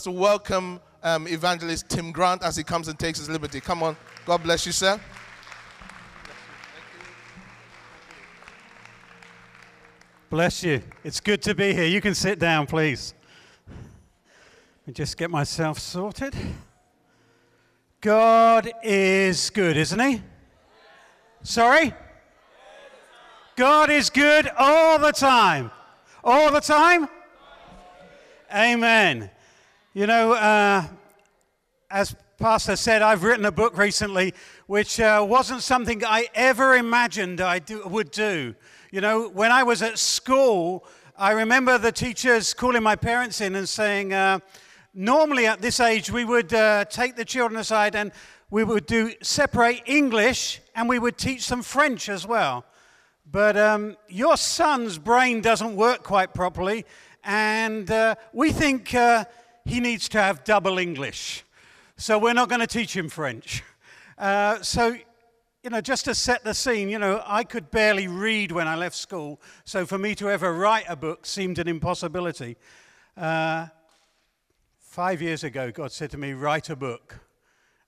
[0.00, 3.60] to welcome um, evangelist Tim Grant as he comes and takes his liberty.
[3.60, 3.94] Come on.
[4.24, 4.98] God bless you, sir.
[10.30, 10.80] Bless you.
[11.04, 11.84] It's good to be here.
[11.84, 13.12] You can sit down, please.
[13.68, 16.34] Let me just get myself sorted.
[18.00, 20.22] God is good, isn't He?
[21.42, 21.92] Sorry?
[23.56, 25.70] God is good all the time.
[26.24, 27.08] All the time?
[28.54, 29.30] Amen.
[29.94, 30.86] You know, uh,
[31.90, 34.32] as Pastor said, I've written a book recently
[34.66, 38.54] which uh, wasn't something I ever imagined I do, would do.
[38.90, 43.54] You know, when I was at school, I remember the teachers calling my parents in
[43.54, 44.38] and saying, uh,
[44.94, 48.12] normally at this age, we would uh, take the children aside and
[48.48, 52.64] we would do separate English and we would teach them French as well.
[53.30, 56.86] But um, your son's brain doesn't work quite properly,
[57.24, 59.26] and uh, we think uh,
[59.64, 61.44] he needs to have double English.
[61.96, 63.62] So we're not going to teach him French.
[64.18, 64.96] Uh, so,
[65.62, 68.74] you know, just to set the scene, you know, I could barely read when I
[68.74, 69.40] left school.
[69.64, 72.56] So for me to ever write a book seemed an impossibility.
[73.16, 73.66] Uh,
[74.78, 77.20] five years ago, God said to me, write a book.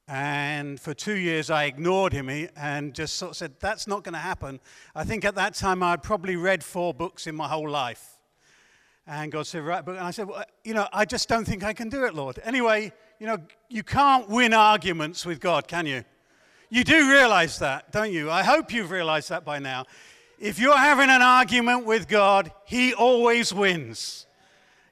[0.06, 4.12] And for two years, I ignored him and just sort of said, That's not going
[4.12, 4.60] to happen.
[4.94, 8.13] I think at that time, I'd probably read four books in my whole life.
[9.06, 9.86] And God said, Right.
[9.86, 12.38] And I said, well, You know, I just don't think I can do it, Lord.
[12.44, 13.38] Anyway, you know,
[13.68, 16.04] you can't win arguments with God, can you?
[16.70, 18.30] You do realize that, don't you?
[18.30, 19.84] I hope you've realized that by now.
[20.38, 24.26] If you're having an argument with God, He always wins.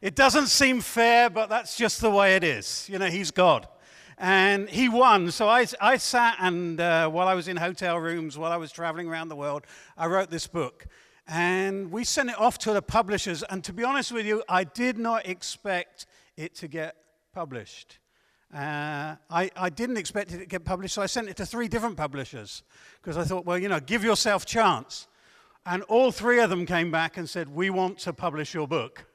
[0.01, 2.89] It doesn't seem fair, but that's just the way it is.
[2.89, 3.67] You know, He's God.
[4.19, 5.33] And he won.
[5.33, 8.71] So I, I sat and uh, while I was in hotel rooms, while I was
[8.71, 10.87] traveling around the world, I wrote this book.
[11.27, 13.43] And we sent it off to the publishers.
[13.45, 16.07] And to be honest with you, I did not expect
[16.37, 16.97] it to get
[17.33, 17.99] published.
[18.55, 21.69] Uh, I, I, didn't expect it to get published, so I sent it to three
[21.69, 22.63] different publishers
[23.01, 25.07] because I thought, well, you know, give yourself a chance.
[25.65, 29.07] And all three of them came back and said, we want to publish your book.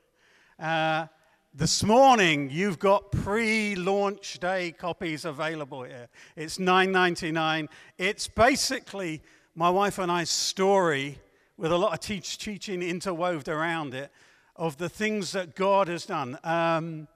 [0.57, 1.05] Uh,
[1.53, 6.07] this morning, you've got pre-launch day copies available here.
[6.35, 7.67] It's $9.99.
[7.97, 9.21] It's basically
[9.53, 11.19] my wife and I's story
[11.57, 14.11] with a lot of teach, teaching interwoven around it
[14.55, 16.37] of the things that God has done.
[16.43, 17.07] Um,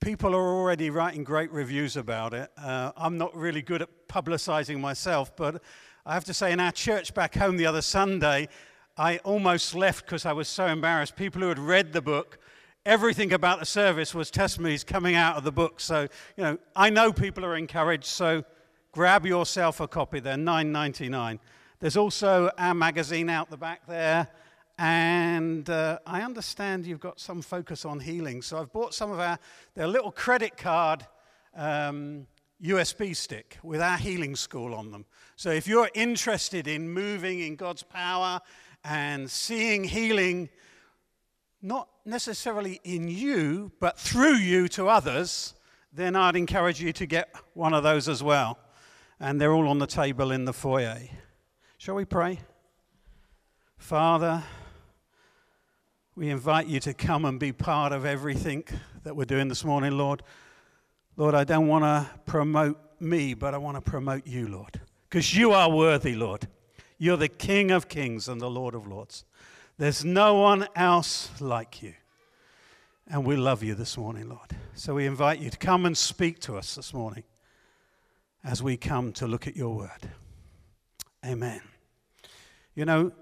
[0.00, 2.50] people are already writing great reviews about it.
[2.56, 5.62] Uh, I'm not really good at publicizing myself, but
[6.04, 8.48] I have to say, in our church back home the other Sunday,
[8.96, 11.16] I almost left because I was so embarrassed.
[11.16, 12.38] People who had read the book
[12.84, 15.80] everything about the service was testimonies coming out of the book.
[15.80, 18.44] So, you know, I know people are encouraged, so
[18.92, 20.20] grab yourself a copy.
[20.20, 21.38] They're $9.99.
[21.82, 24.28] There's also our magazine out the back there.
[24.78, 28.40] And uh, I understand you've got some focus on healing.
[28.40, 29.36] So I've bought some of our,
[29.74, 31.04] their little credit card
[31.56, 32.28] um,
[32.62, 35.06] USB stick with our healing school on them.
[35.34, 38.40] So if you're interested in moving in God's power
[38.84, 40.50] and seeing healing,
[41.62, 45.54] not necessarily in you, but through you to others,
[45.92, 48.60] then I'd encourage you to get one of those as well.
[49.18, 51.00] And they're all on the table in the foyer.
[51.82, 52.38] Shall we pray?
[53.76, 54.44] Father,
[56.14, 58.62] we invite you to come and be part of everything
[59.02, 60.22] that we're doing this morning, Lord.
[61.16, 65.34] Lord, I don't want to promote me, but I want to promote you, Lord, because
[65.34, 66.46] you are worthy, Lord.
[66.98, 69.24] You're the King of kings and the Lord of lords.
[69.76, 71.94] There's no one else like you.
[73.08, 74.56] And we love you this morning, Lord.
[74.74, 77.24] So we invite you to come and speak to us this morning
[78.44, 80.08] as we come to look at your word.
[81.26, 81.71] Amen.
[82.74, 83.12] You know,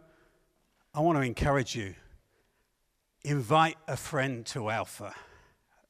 [0.95, 1.95] I want to encourage you
[3.23, 5.15] invite a friend to Alpha.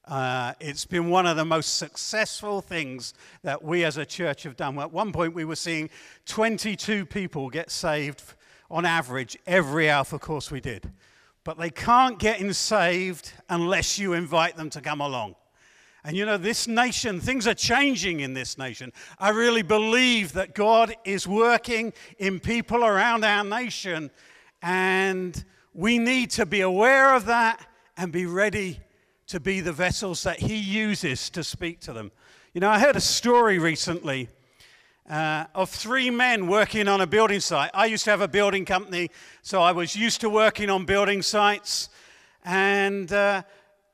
[0.04, 4.56] Uh, it's been one of the most successful things that we as a church have
[4.56, 4.78] done.
[4.78, 5.90] At one point, we were seeing
[6.26, 8.22] 22 people get saved
[8.70, 10.90] on average every Alpha course we did
[11.44, 15.34] but they can't get in saved unless you invite them to come along.
[16.04, 18.92] And you know, this nation, things are changing in this nation.
[19.18, 24.10] I really believe that God is working in people around our nation,
[24.62, 25.44] and
[25.74, 27.66] we need to be aware of that
[27.96, 28.80] and be ready
[29.26, 32.10] to be the vessels that He uses to speak to them.
[32.54, 34.28] You know, I heard a story recently
[35.08, 37.70] uh, of three men working on a building site.
[37.74, 39.10] I used to have a building company,
[39.42, 41.90] so I was used to working on building sites.
[42.44, 43.42] And uh,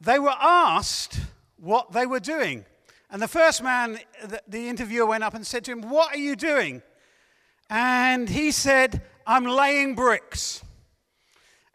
[0.01, 1.19] they were asked
[1.67, 2.65] what they were doing.
[3.11, 3.99] And the first man,
[4.49, 6.83] the, interviewer went up and said to him, What are you doing?
[7.69, 10.63] And he said, I'm laying bricks.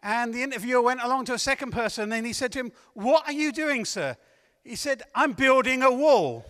[0.02, 3.26] And the interviewer went along to a second person and he said to him, What
[3.28, 4.16] are you doing, sir?
[4.64, 6.44] he said, I'm building a wall.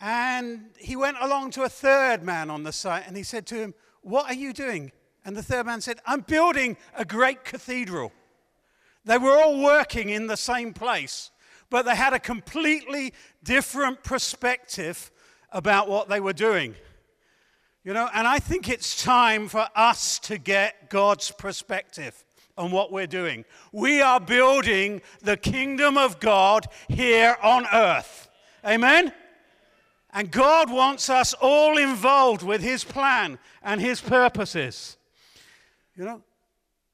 [0.00, 3.56] And he went along to a third man on the site and he said to
[3.56, 4.92] him, What are you doing?
[5.24, 8.12] And the third man said, I'm building a great cathedral.
[9.04, 11.30] They were all working in the same place,
[11.70, 13.12] but they had a completely
[13.42, 15.10] different perspective
[15.50, 16.74] about what they were doing.
[17.84, 22.24] You know, and I think it's time for us to get God's perspective
[22.56, 23.44] on what we're doing.
[23.72, 28.28] We are building the kingdom of God here on earth.
[28.66, 29.12] Amen?
[30.12, 34.96] And God wants us all involved with His plan and His purposes.
[35.96, 36.22] You know,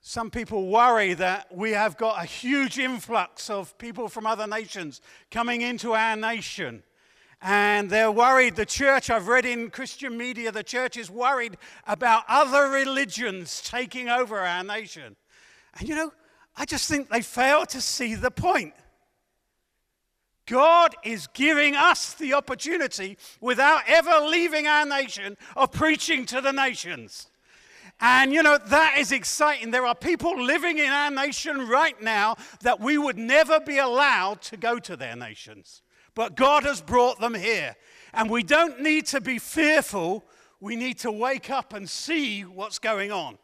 [0.06, 5.00] some people worry that we have got a huge influx of people from other nations
[5.30, 6.82] coming into our nation.
[7.40, 11.56] And they're worried, the church, I've read in Christian media, the church is worried
[11.86, 15.16] about other religions taking over our nation.
[15.78, 16.12] And you know,
[16.54, 18.74] I just think they fail to see the point.
[20.44, 26.52] God is giving us the opportunity, without ever leaving our nation, of preaching to the
[26.52, 27.30] nations.
[28.00, 29.70] And you know, that is exciting.
[29.70, 34.42] There are people living in our nation right now that we would never be allowed
[34.42, 35.82] to go to their nations.
[36.14, 37.76] But God has brought them here.
[38.12, 40.24] And we don't need to be fearful.
[40.60, 43.38] We need to wake up and see what's going on.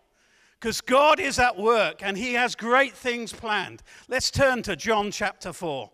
[0.59, 3.83] Because God is at work and He has great things planned.
[4.09, 5.91] Let's turn to John chapter 4.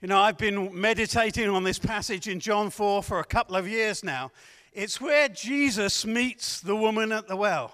[0.00, 3.68] You know, I've been meditating on this passage in John 4 for a couple of
[3.68, 4.32] years now.
[4.72, 7.72] It's where Jesus meets the woman at the well.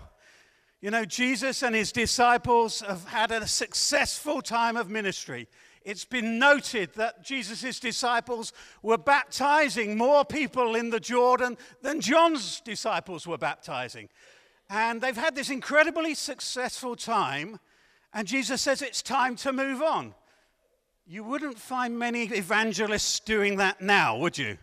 [0.81, 5.49] You know, Jesus and his disciples have had a successful time of ministry.
[5.85, 8.53] It's been noted that Jesus' disciples
[8.83, 14.09] were baptizing more people in the Jordan than John's disciples were baptizing.
[14.69, 17.59] And they've had this incredibly successful time,
[18.13, 20.15] and Jesus says it's time to move on.
[21.07, 24.59] You wouldn't find many evangelists doing that now, would you?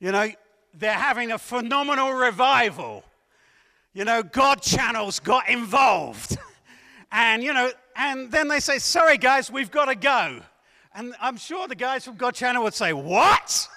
[0.00, 0.30] You know,
[0.74, 3.04] they're having a phenomenal revival.
[3.92, 6.38] You know, God channels got involved.
[7.12, 10.40] and, you know, and then they say, sorry, guys, we've got to go.
[10.94, 13.68] And I'm sure the guys from God channel would say, what?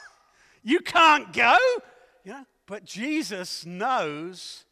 [0.64, 1.58] You can't go?
[2.24, 4.66] You know, but Jesus knows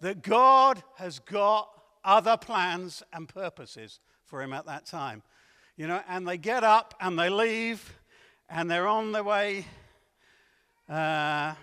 [0.00, 1.68] that God has got
[2.04, 5.22] other plans and purposes for him at that time.
[5.76, 7.98] You know, and they get up and they leave
[8.48, 9.66] and they're on their way
[10.88, 11.54] uh,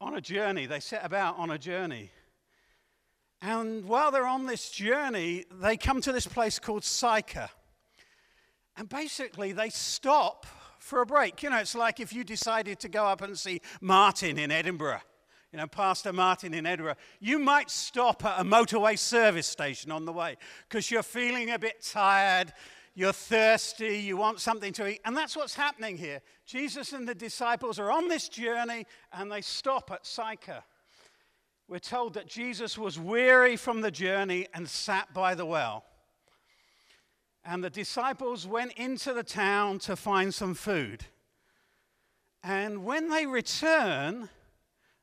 [0.00, 0.66] on a journey.
[0.66, 2.10] They set about on a journey.
[3.40, 7.50] And while they're on this journey, they come to this place called Sychar.
[8.76, 10.46] And basically, they stop
[10.78, 11.42] for a break.
[11.42, 15.00] You know, it's like if you decided to go up and see Martin in Edinburgh,
[15.52, 20.04] you know, Pastor Martin in Edinburgh, you might stop at a motorway service station on
[20.04, 20.36] the way
[20.68, 22.52] because you're feeling a bit tired
[22.98, 25.00] you're thirsty, you want something to eat.
[25.04, 26.20] And that's what's happening here.
[26.44, 30.64] Jesus and the disciples are on this journey and they stop at Sychar.
[31.68, 35.84] We're told that Jesus was weary from the journey and sat by the well.
[37.44, 41.04] And the disciples went into the town to find some food.
[42.42, 44.28] And when they return,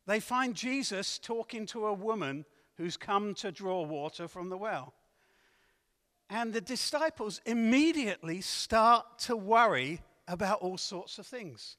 [0.05, 2.43] they find Jesus talking to a woman
[2.75, 4.93] who's come to draw water from the well.
[6.29, 11.77] And the disciples immediately start to worry about all sorts of things.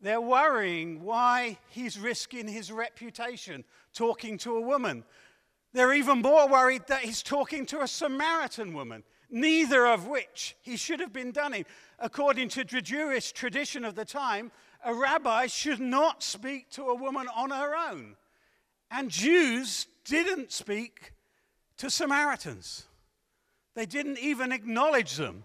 [0.00, 5.04] They're worrying why he's risking his reputation talking to a woman.
[5.72, 10.76] They're even more worried that he's talking to a Samaritan woman, neither of which he
[10.76, 11.66] should have been done in.
[11.98, 14.52] According to the Jewish tradition of the time,
[14.84, 18.16] a rabbi should not speak to a woman on her own.
[18.90, 21.12] And Jews didn't speak
[21.76, 22.86] to Samaritans.
[23.80, 25.42] They didn't even acknowledge them.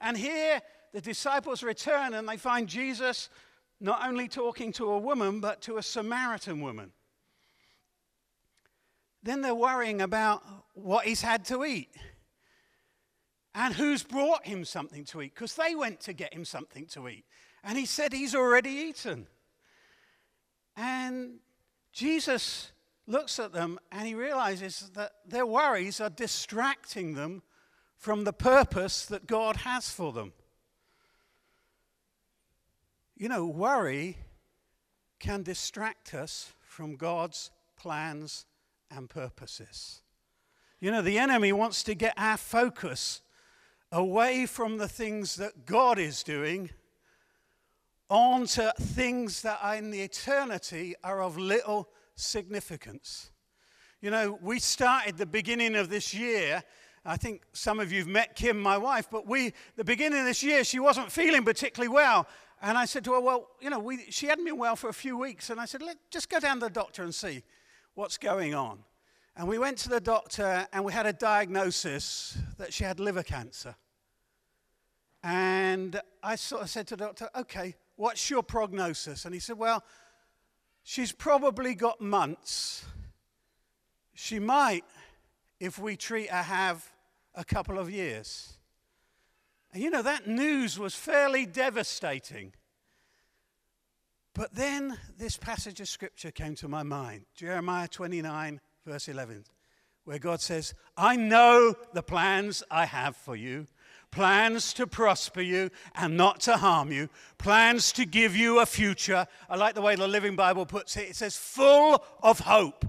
[0.00, 0.60] And here
[0.92, 3.30] the disciples return and they find Jesus
[3.78, 6.90] not only talking to a woman, but to a Samaritan woman.
[9.22, 10.42] Then they're worrying about
[10.74, 11.90] what he's had to eat
[13.54, 17.06] and who's brought him something to eat because they went to get him something to
[17.06, 17.26] eat.
[17.62, 19.28] And he said he's already eaten.
[20.76, 21.38] And
[21.92, 22.72] Jesus
[23.06, 27.44] looks at them and he realizes that their worries are distracting them
[27.98, 30.32] from the purpose that God has for them.
[33.16, 34.16] You know, worry
[35.18, 38.46] can distract us from God's plans
[38.88, 40.02] and purposes.
[40.80, 43.20] You know, the enemy wants to get our focus
[43.90, 46.70] away from the things that God is doing
[48.08, 53.32] onto things that in the eternity are of little significance.
[54.00, 56.62] You know, we started the beginning of this year
[57.04, 60.42] I think some of you've met Kim, my wife, but we, the beginning of this
[60.42, 62.26] year, she wasn't feeling particularly well.
[62.60, 64.94] And I said to her, Well, you know, we, she hadn't been well for a
[64.94, 65.50] few weeks.
[65.50, 67.44] And I said, Let's just go down to the doctor and see
[67.94, 68.80] what's going on.
[69.36, 73.22] And we went to the doctor and we had a diagnosis that she had liver
[73.22, 73.76] cancer.
[75.22, 79.24] And I sort of said to the doctor, Okay, what's your prognosis?
[79.24, 79.84] And he said, Well,
[80.82, 82.84] she's probably got months.
[84.14, 84.84] She might,
[85.60, 86.90] if we treat her, have
[87.34, 88.54] a couple of years.
[89.72, 92.52] And you know, that news was fairly devastating.
[94.34, 99.44] But then this passage of scripture came to my mind Jeremiah 29, verse 11,
[100.04, 103.66] where God says, I know the plans I have for you
[104.10, 109.26] plans to prosper you and not to harm you, plans to give you a future.
[109.48, 111.10] I like the way the Living Bible puts it.
[111.10, 112.84] It says, full of hope.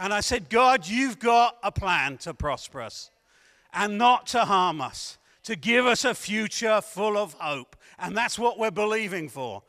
[0.00, 3.10] And I said, God, you've got a plan to prosper us
[3.74, 7.76] and not to harm us to give us a future full of hope.
[7.98, 9.62] And that's what we're believing for.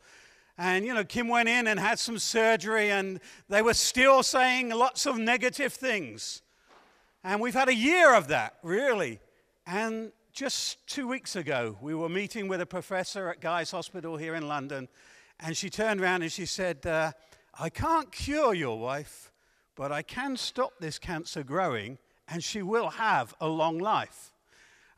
[0.56, 4.70] And, you know, Kim went in and had some surgery, and they were still saying
[4.70, 6.42] lots of negative things.
[7.24, 9.18] And we've had a year of that, really.
[9.66, 14.34] And just two weeks ago, we were meeting with a professor at Guy's Hospital here
[14.34, 14.88] in London,
[15.40, 17.12] and she turned around and she said, uh,
[17.58, 19.31] I can't cure your wife,
[19.76, 21.98] but I can stop this cancer growing,
[22.28, 24.32] and she will have a long life.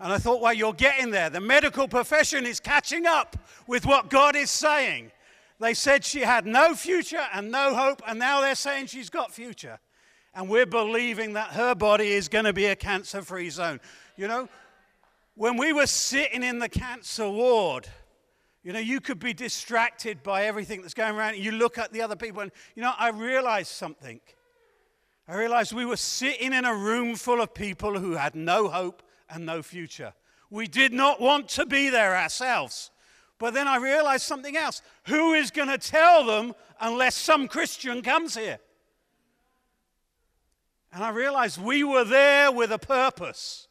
[0.01, 1.31] And I thought, well, you're getting there.
[1.31, 5.13] The medical profession is catching up with what God is saying.
[5.61, 9.33] They said she had no future and no hope, and now they're saying she's got
[9.33, 9.79] future.
[10.35, 13.81] And we're believing that her body is going to be a cancer free zone.
[14.17, 14.49] You know,
[15.37, 17.87] when we were sitting in the cancer ward,
[18.65, 21.37] you know, you could be distracted by everything that's going around.
[21.37, 24.21] You look at the other people, and, you know, I realized something.
[25.27, 29.03] I realized we were sitting in a room full of people who had no hope
[29.31, 30.13] and no future.
[30.51, 32.91] We did not want to be there ourselves.
[33.39, 34.83] But then I realized something else.
[35.07, 38.59] Who is going to tell them unless some Christian comes here?
[40.93, 43.67] And I realized we were there with a purpose.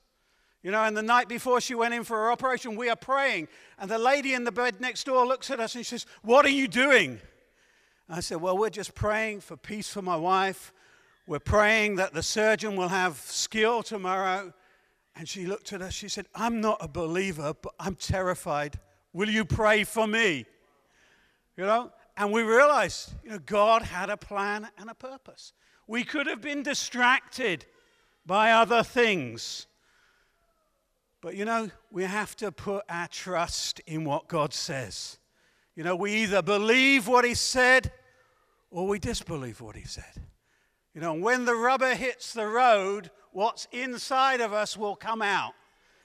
[0.62, 3.48] You know, and the night before she went in for her operation, we are praying.
[3.78, 6.46] And the lady in the bed next door looks at us and she says, What
[6.46, 7.20] are you doing?
[8.10, 10.74] I said, Well, we're just praying for peace for my wife.
[11.26, 14.54] We're praying that the surgeon will have skill tomorrow
[15.16, 15.94] and she looked at us.
[15.94, 18.80] She said, I'm not a believer, but I'm terrified.
[19.14, 20.46] Will you pray for me?
[21.56, 21.92] You know?
[22.18, 25.54] And we realized, you know, God had a plan and a purpose.
[25.88, 27.66] We could have been distracted
[28.26, 29.68] by other things.
[31.22, 35.18] But you know, we have to put our trust in what God says.
[35.76, 37.92] You know, we either believe what He said
[38.70, 40.22] or we disbelieve what He said.
[40.94, 45.54] You know, when the rubber hits the road, what's inside of us will come out.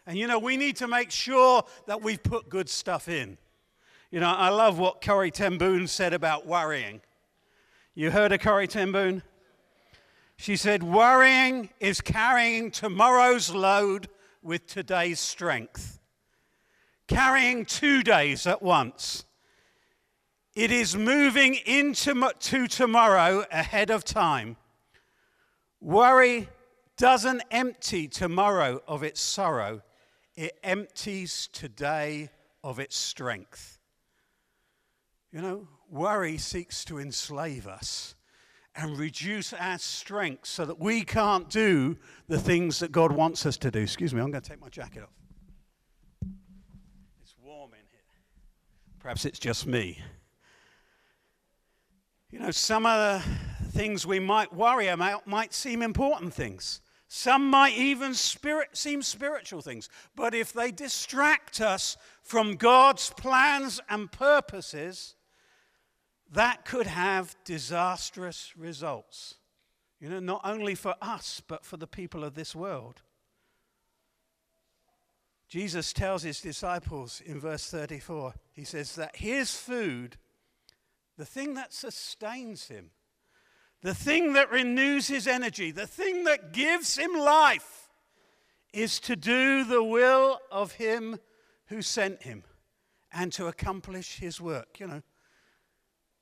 [0.06, 3.36] And you know, we need to make sure that we've put good stuff in.
[4.10, 7.02] You know, I love what Corrie ten Boom said about worrying.
[7.94, 9.22] You heard of Corrie ten Boom?
[10.38, 14.08] She said, Worrying is carrying tomorrow's load
[14.42, 15.98] with today's strength,
[17.06, 19.26] carrying two days at once.
[20.54, 24.56] It is moving into to tomorrow ahead of time.
[25.80, 26.48] Worry
[26.96, 29.82] doesn't empty tomorrow of its sorrow,
[30.36, 32.30] it empties today
[32.64, 33.78] of its strength.
[35.32, 38.14] You know, worry seeks to enslave us
[38.74, 41.96] and reduce our strength so that we can't do
[42.28, 43.80] the things that God wants us to do.
[43.80, 45.10] Excuse me, I'm going to take my jacket off.
[47.22, 48.00] It's warm in here.
[49.00, 49.98] Perhaps it's just me.
[52.30, 56.80] You know, some of the things we might worry about might seem important things.
[57.08, 59.88] Some might even spirit, seem spiritual things.
[60.14, 65.14] But if they distract us from God's plans and purposes,
[66.30, 69.36] that could have disastrous results.
[69.98, 73.00] You know, not only for us, but for the people of this world.
[75.48, 80.18] Jesus tells his disciples in verse 34, he says that his food,
[81.18, 82.90] the thing that sustains him,
[83.82, 87.90] the thing that renews his energy, the thing that gives him life,
[88.72, 91.18] is to do the will of him
[91.66, 92.44] who sent him
[93.12, 94.78] and to accomplish his work.
[94.78, 95.02] You know,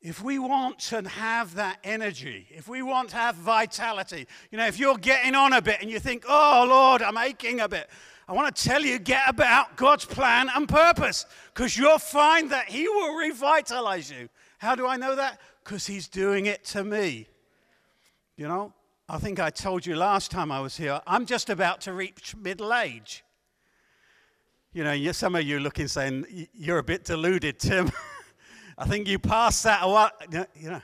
[0.00, 4.66] if we want to have that energy, if we want to have vitality, you know,
[4.66, 7.90] if you're getting on a bit and you think, oh Lord, I'm aching a bit,
[8.28, 12.68] I want to tell you, get about God's plan and purpose because you'll find that
[12.68, 14.28] He will revitalize you.
[14.66, 15.38] How do I know that?
[15.62, 17.28] Because He's doing it to me.
[18.36, 18.72] You know,
[19.08, 22.34] I think I told you last time I was here, I'm just about to reach
[22.34, 23.22] middle age.
[24.72, 27.92] You know, some of you looking saying, You're a bit deluded, Tim.
[28.78, 30.10] I think you passed that a while.
[30.32, 30.82] You know,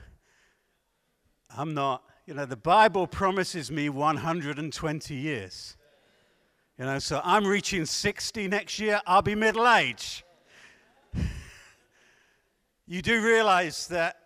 [1.58, 2.04] I'm not.
[2.24, 5.76] You know, the Bible promises me 120 years.
[6.78, 9.00] You know, so I'm reaching 60 next year.
[9.08, 10.24] I'll be middle age.
[12.86, 14.16] You do realize that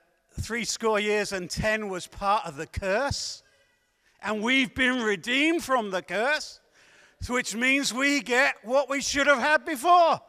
[0.40, 3.42] three score years and 10 was part of the curse,
[4.22, 6.60] and we've been redeemed from the curse,
[7.28, 10.20] which means we get what we should have had before.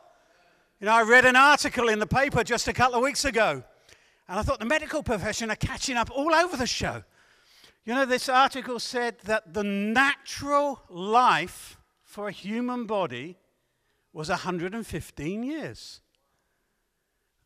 [0.79, 3.63] You know, I read an article in the paper just a couple of weeks ago,
[4.27, 7.03] and I thought the medical profession are catching up all over the show.
[7.85, 13.37] You know, this article said that the natural life for a human body
[14.11, 16.01] was 115 years.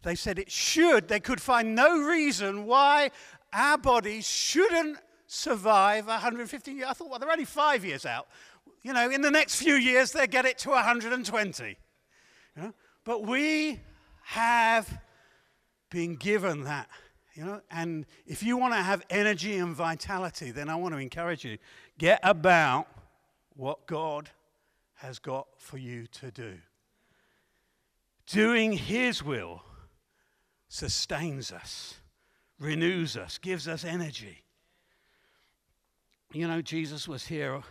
[0.03, 3.11] They said it should, they could find no reason why
[3.53, 6.87] our bodies shouldn't survive 115 years.
[6.89, 8.27] I thought, well, they're only five years out.
[8.81, 11.77] You know, in the next few years, they'll get it to 120.
[12.55, 12.73] You know?
[13.03, 13.79] But we
[14.23, 14.99] have
[15.89, 16.89] been given that,
[17.35, 20.99] you know, and if you want to have energy and vitality, then I want to
[20.99, 21.57] encourage you
[21.97, 22.87] get about
[23.55, 24.29] what God
[24.95, 26.57] has got for you to do.
[28.25, 29.61] Doing His will
[30.71, 31.95] sustains us,
[32.57, 34.45] renews us, gives us energy.
[36.31, 37.61] You know, Jesus was here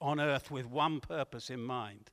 [0.00, 2.10] on earth with one purpose in mind,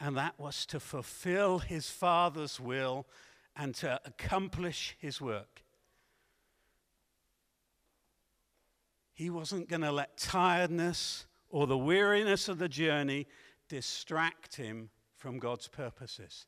[0.00, 3.06] and that was to fulfill his Father's will
[3.54, 5.62] and to accomplish his work.
[9.12, 13.26] He wasn't going to let tiredness or the weariness of the journey
[13.68, 16.46] distract him from God's purposes.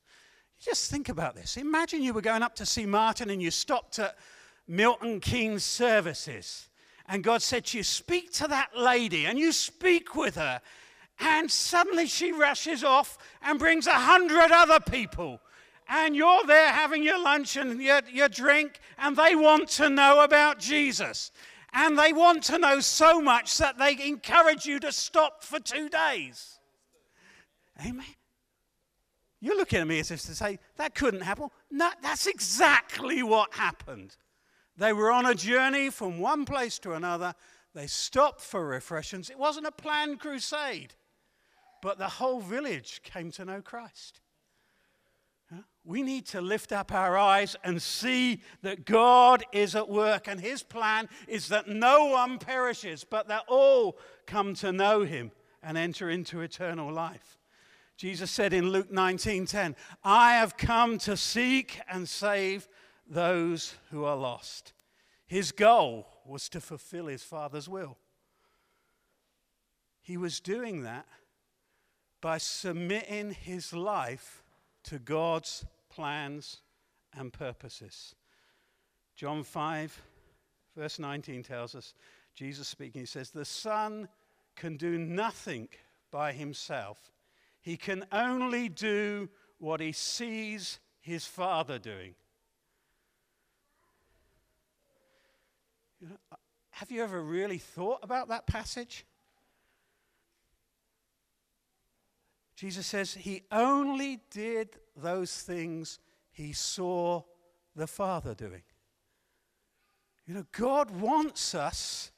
[0.61, 1.57] Just think about this.
[1.57, 4.17] Imagine you were going up to see Martin and you stopped at
[4.69, 6.69] Milton Keynes services.
[7.09, 9.25] And God said to you, Speak to that lady.
[9.25, 10.61] And you speak with her.
[11.19, 15.41] And suddenly she rushes off and brings a hundred other people.
[15.89, 20.23] And you're there having your lunch and your, your drink, and they want to know
[20.23, 21.33] about Jesus.
[21.73, 25.89] And they want to know so much that they encourage you to stop for two
[25.89, 26.59] days.
[27.85, 28.05] Amen.
[29.41, 31.49] You're looking at me as if to say, that couldn't happen.
[31.71, 34.17] No, that's exactly what happened.
[34.77, 37.35] They were on a journey from one place to another.
[37.75, 39.31] They stopped for refreshments.
[39.31, 40.95] It wasn't a planned crusade,
[41.83, 44.21] but the whole village came to know Christ.
[45.83, 50.39] We need to lift up our eyes and see that God is at work, and
[50.39, 55.79] His plan is that no one perishes, but that all come to know Him and
[55.79, 57.40] enter into eternal life.
[58.01, 62.67] Jesus said in Luke 19:10, "I have come to seek and save
[63.07, 64.73] those who are lost."
[65.27, 67.99] His goal was to fulfill his Father's will.
[70.01, 71.07] He was doing that
[72.23, 74.43] by submitting his life
[74.85, 76.63] to God's plans
[77.13, 78.15] and purposes.
[79.15, 80.01] John 5,
[80.75, 81.93] verse 19 tells us,
[82.33, 84.09] Jesus speaking, he says, The Son
[84.57, 85.69] can do nothing
[86.11, 87.13] by himself.
[87.61, 92.15] He can only do what he sees his father doing.
[96.01, 96.37] You know, uh,
[96.71, 99.05] have you ever really thought about that passage?
[102.57, 105.99] Jesus says he only did those things
[106.31, 107.23] he saw
[107.75, 108.63] the Father doing.
[110.27, 112.13] You know, God wants us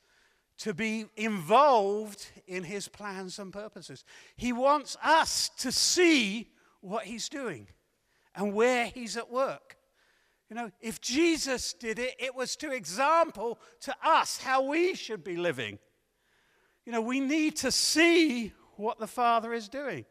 [0.62, 4.04] to be involved in his plans and purposes.
[4.36, 7.66] He wants us to see what he's doing
[8.36, 9.76] and where he's at work.
[10.48, 15.24] You know, if Jesus did it, it was to example to us how we should
[15.24, 15.80] be living.
[16.86, 20.04] You know, we need to see what the Father is doing.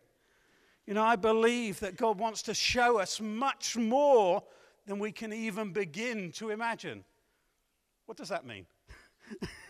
[0.86, 4.44] You know, I believe that God wants to show us much more
[4.86, 7.06] than we can even begin to imagine.
[8.06, 8.66] What does that mean?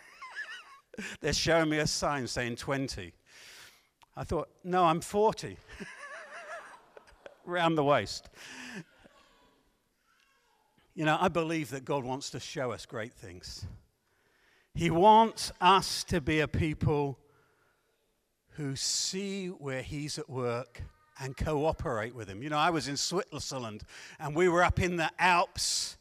[1.19, 3.13] They're showing me a sign saying 20.
[4.15, 5.57] I thought, no, I'm 40.
[7.45, 8.29] Round the waist.
[10.93, 13.65] You know, I believe that God wants to show us great things.
[14.73, 17.17] He wants us to be a people
[18.51, 20.83] who see where He's at work
[21.19, 22.43] and cooperate with Him.
[22.43, 23.83] You know, I was in Switzerland
[24.19, 25.97] and we were up in the Alps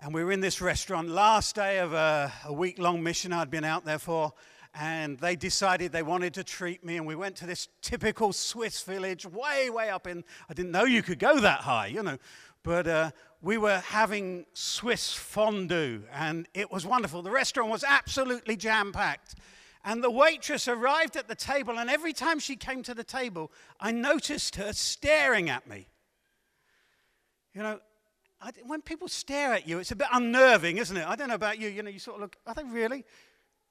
[0.00, 3.50] and we were in this restaurant, last day of a, a week long mission I'd
[3.50, 4.32] been out there for.
[4.78, 6.98] And they decided they wanted to treat me.
[6.98, 10.22] And we went to this typical Swiss village, way, way up in.
[10.50, 12.18] I didn't know you could go that high, you know.
[12.62, 17.22] But uh, we were having Swiss fondue, and it was wonderful.
[17.22, 19.36] The restaurant was absolutely jam packed.
[19.82, 23.52] And the waitress arrived at the table, and every time she came to the table,
[23.80, 25.86] I noticed her staring at me.
[27.54, 27.80] You know,
[28.64, 31.06] when people stare at you, it's a bit unnerving, isn't it?
[31.06, 31.68] I don't know about you.
[31.68, 33.04] You know, you sort of look, are they really?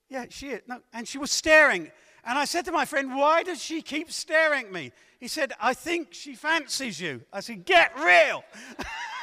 [0.09, 0.61] Yeah, she is.
[0.67, 0.79] No.
[0.93, 1.91] And she was staring.
[2.23, 4.91] And I said to my friend, Why does she keep staring at me?
[5.19, 7.21] He said, I think she fancies you.
[7.31, 8.43] I said, Get real.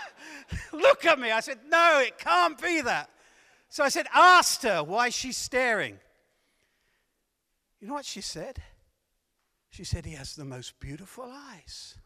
[0.73, 1.31] Look at me.
[1.31, 3.11] I said, No, it can't be that.
[3.69, 5.99] So I said, Asked her why she's staring.
[7.81, 8.63] You know what she said?
[9.71, 11.97] She said, He has the most beautiful eyes.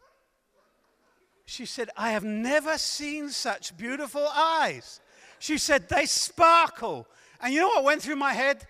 [1.47, 4.99] She said, I have never seen such beautiful eyes.
[5.39, 7.07] She said, They sparkle.
[7.41, 8.67] And you know what went through my head?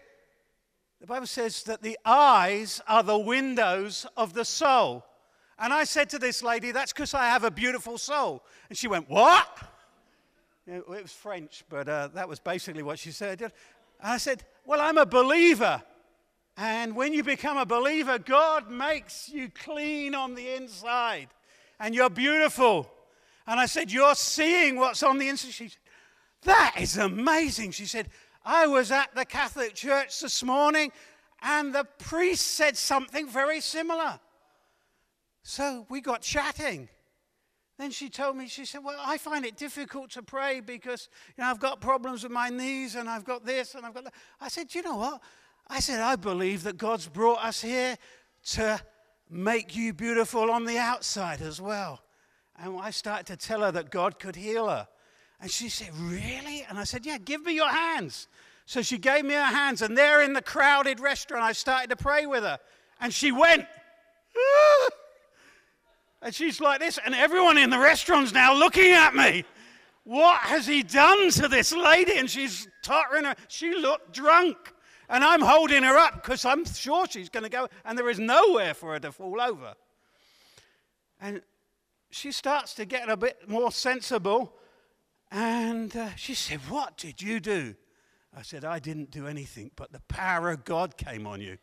[1.02, 5.04] The Bible says that the eyes are the windows of the soul.
[5.58, 8.44] And I said to this lady, That's because I have a beautiful soul.
[8.70, 9.48] And she went, What?
[10.68, 13.42] It was French, but uh, that was basically what she said.
[13.42, 13.52] And
[14.04, 15.82] I said, Well, I'm a believer.
[16.56, 21.30] And when you become a believer, God makes you clean on the inside.
[21.80, 22.90] And you're beautiful.
[23.46, 25.52] And I said, You're seeing what's on the inside.
[25.52, 25.80] She said,
[26.44, 27.72] That is amazing.
[27.72, 28.10] She said,
[28.44, 30.92] I was at the Catholic Church this morning
[31.42, 34.20] and the priest said something very similar.
[35.44, 36.90] So we got chatting.
[37.78, 41.44] Then she told me, she said, Well, I find it difficult to pray because you
[41.44, 44.14] know, I've got problems with my knees and I've got this and I've got that.
[44.42, 45.22] I said, You know what?
[45.68, 47.98] I said, I believe that God's brought us here
[48.52, 48.82] to
[49.30, 52.02] make you beautiful on the outside as well.
[52.60, 54.88] And I started to tell her that God could heal her.
[55.40, 56.66] And she said, Really?
[56.68, 58.28] And I said, Yeah, give me your hands.
[58.68, 61.96] So she gave me her hands, and there in the crowded restaurant, I started to
[61.96, 62.60] pray with her.
[63.00, 63.66] And she went,
[64.36, 64.90] ah!
[66.22, 69.46] and she's like this, and everyone in the restaurant's now looking at me.
[70.04, 72.18] What has he done to this lady?
[72.18, 73.36] And she's tottering her.
[73.48, 74.58] She looked drunk.
[75.10, 78.20] And I'm holding her up because I'm sure she's going to go, and there is
[78.20, 79.74] nowhere for her to fall over.
[81.22, 81.42] And
[82.10, 84.54] she starts to get a bit more sensible.
[85.32, 87.76] And uh, she said, What did you do?
[88.36, 91.58] I said, I didn't do anything, but the power of God came on you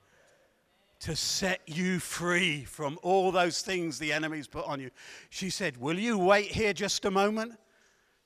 [1.00, 4.90] to set you free from all those things the enemy's put on you.
[5.28, 7.54] She said, Will you wait here just a moment?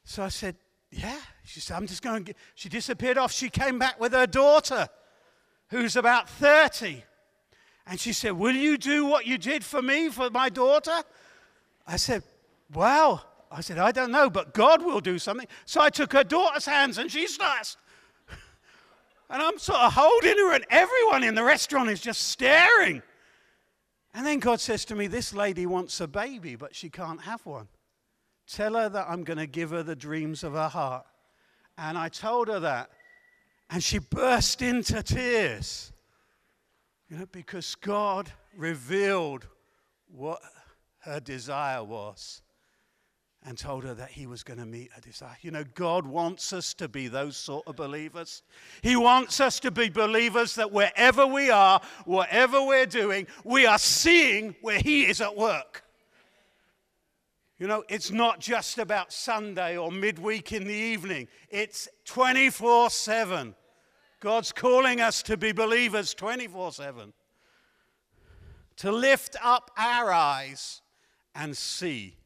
[0.04, 0.57] So I said,
[0.90, 1.18] Yeah.
[1.44, 2.28] She said, I'm just going.
[2.54, 3.33] She disappeared off.
[3.33, 4.88] She came back with her daughter,
[5.70, 7.04] who's about 30.
[7.87, 11.02] And she said, Will you do what you did for me, for my daughter?
[11.87, 12.22] I said,
[12.72, 13.22] Wow.
[13.50, 15.46] I said, I don't know, but God will do something.
[15.64, 17.76] So I took her daughter's hands and she starts.
[19.31, 23.02] And I'm sort of holding her, and everyone in the restaurant is just staring.
[24.14, 27.44] And then God says to me, This lady wants a baby, but she can't have
[27.44, 27.68] one.
[28.46, 31.04] Tell her that I'm going to give her the dreams of her heart.
[31.76, 32.90] And I told her that.
[33.70, 35.92] And she burst into tears.
[37.09, 39.46] You know, because God revealed
[40.11, 40.40] what
[41.00, 42.42] her desire was
[43.44, 45.37] and told her that he was going to meet her desire.
[45.40, 48.42] You know, God wants us to be those sort of believers.
[48.83, 53.78] He wants us to be believers that wherever we are, whatever we're doing, we are
[53.78, 55.85] seeing where he is at work.
[57.58, 63.54] You know, it's not just about Sunday or midweek in the evening, it's 24 7.
[64.20, 67.12] God's calling us to be believers 24 7.
[68.76, 70.82] To lift up our eyes
[71.34, 72.16] and see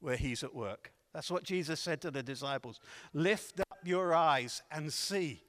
[0.00, 0.92] where he's at work.
[1.12, 2.80] That's what Jesus said to the disciples.
[3.12, 5.42] Lift up your eyes and see.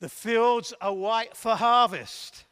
[0.00, 2.44] The fields are white for harvest.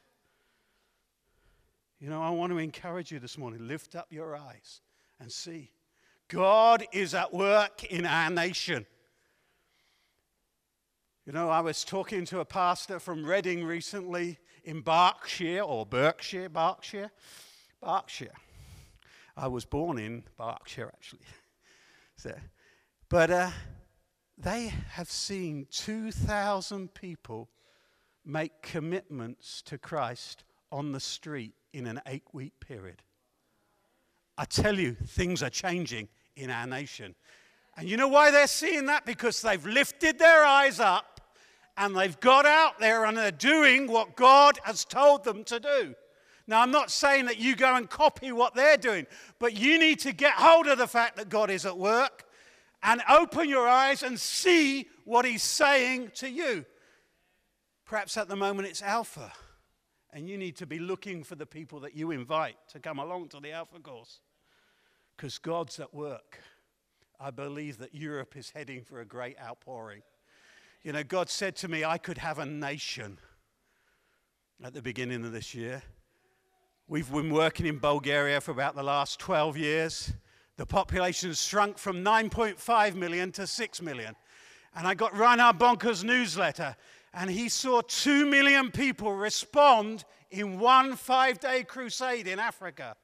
[1.99, 4.83] You know, I want to encourage you this morning lift up your eyes
[5.21, 5.71] and see.
[6.29, 8.87] God is at work in our nation.
[11.25, 16.49] You know, I was talking to a pastor from Reading recently in Berkshire, or Berkshire,
[16.49, 17.11] Berkshire,
[17.83, 18.35] Berkshire.
[19.37, 21.27] I was born in Berkshire, actually.
[22.17, 22.35] so,
[23.09, 23.51] but uh,
[24.37, 27.49] they have seen 2,000 people
[28.25, 33.03] make commitments to Christ on the street in an eight week period.
[34.39, 37.17] I tell you, things are changing in our nation.
[37.77, 39.05] And you know why they're seeing that?
[39.05, 41.21] Because they've lifted their eyes up
[41.77, 45.95] and they've got out there and they're doing what God has told them to do.
[46.47, 49.07] Now, I'm not saying that you go and copy what they're doing,
[49.41, 52.25] but you need to get hold of the fact that God is at work
[52.85, 56.65] and open your eyes and see what He's saying to you.
[57.85, 59.33] Perhaps at the moment it's Alpha,
[60.13, 63.29] and you need to be looking for the people that you invite to come along
[63.29, 64.21] to the Alpha course
[65.19, 66.39] because God's at work.
[67.19, 70.03] I believe that Europe is heading for a great outpouring.
[70.83, 73.19] You know, God said to me, I could have a nation
[74.63, 75.83] at the beginning of this year.
[76.87, 80.13] We've been working in Bulgaria for about the last 12 years.
[80.57, 84.15] The population has shrunk from 9.5 million to 6 million.
[84.77, 86.77] And I got Reinhard Bonnke's newsletter,
[87.13, 92.95] and he saw 2 million people respond in one five day crusade in Africa.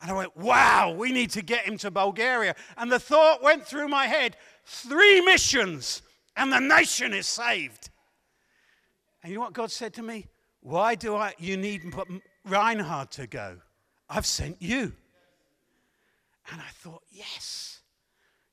[0.00, 2.54] And I went, wow, we need to get him to Bulgaria.
[2.78, 6.02] And the thought went through my head three missions,
[6.36, 7.90] and the nation is saved.
[9.22, 10.26] And you know what God said to me?
[10.60, 11.82] Why do I, you need
[12.46, 13.58] Reinhard to go?
[14.08, 14.92] I've sent you.
[16.50, 17.80] And I thought, yes.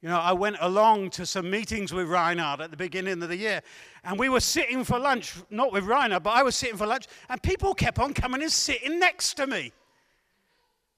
[0.01, 3.37] You know, I went along to some meetings with Reinhard at the beginning of the
[3.37, 3.61] year,
[4.03, 7.07] and we were sitting for lunch, not with Reinhard, but I was sitting for lunch,
[7.29, 9.71] and people kept on coming and sitting next to me.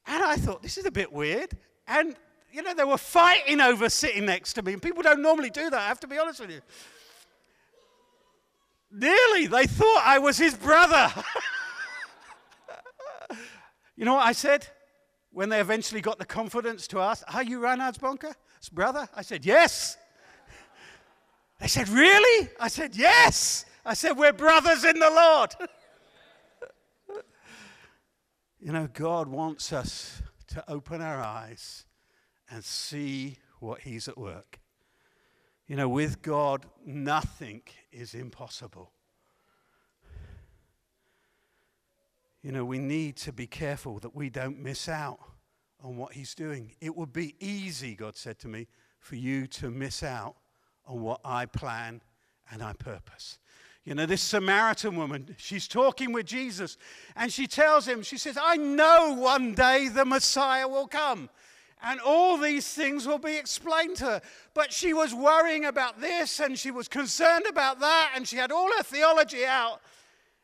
[0.08, 1.52] And I thought, this is a bit weird.
[1.88, 2.16] And,
[2.52, 5.70] you know, they were fighting over sitting next to me, and people don't normally do
[5.70, 6.62] that, I have to be honest with you.
[8.92, 11.12] Nearly, they thought I was his brother.
[13.96, 14.68] you know what I said?
[15.32, 19.08] When they eventually got the confidence to ask, Are you Reinhard's Bonnke's brother?
[19.16, 19.98] I said, Yes.
[21.60, 22.50] They said, Really?
[22.60, 23.66] I said, Yes.
[23.86, 25.56] I said, We're brothers in the Lord.
[28.60, 31.86] you know, God wants us to open our eyes
[32.50, 34.60] and see what He's at work.
[35.68, 38.92] You know, with God, nothing is impossible.
[42.42, 45.20] You know, we need to be careful that we don't miss out
[45.84, 46.74] on what He's doing.
[46.82, 48.68] It would be easy, God said to me,
[49.00, 50.36] for you to miss out
[50.86, 52.02] on what I plan
[52.52, 53.40] and I purpose.
[53.90, 56.78] You know, this Samaritan woman, she's talking with Jesus
[57.16, 61.28] and she tells him, she says, I know one day the Messiah will come
[61.82, 64.22] and all these things will be explained to her.
[64.54, 68.52] But she was worrying about this and she was concerned about that and she had
[68.52, 69.82] all her theology out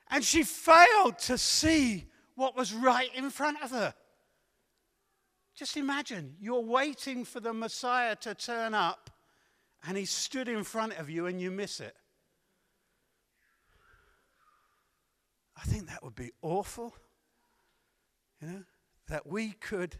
[0.10, 3.93] and she failed to see what was right in front of her.
[5.53, 9.12] Just imagine you're waiting for the Messiah to turn up
[9.88, 11.95] and he stood in front of you and you miss it.
[15.58, 16.94] I think that would be awful.
[18.41, 18.63] You know,
[19.08, 19.96] that we could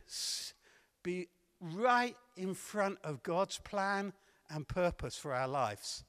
[1.04, 1.28] be
[1.62, 4.13] right in front of God's plan
[4.50, 6.04] and purpose for our lives.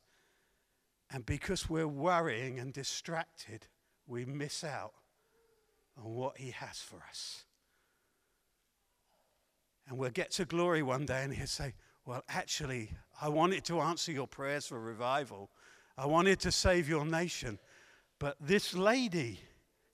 [1.10, 3.66] And because we're worrying and distracted,
[4.06, 4.92] we miss out
[5.96, 7.44] on what He has for us.
[9.88, 13.80] And we'll get to glory one day and He'll say, Well, actually, I wanted to
[13.80, 15.50] answer your prayers for revival,
[15.96, 17.58] I wanted to save your nation.
[18.18, 19.40] But this lady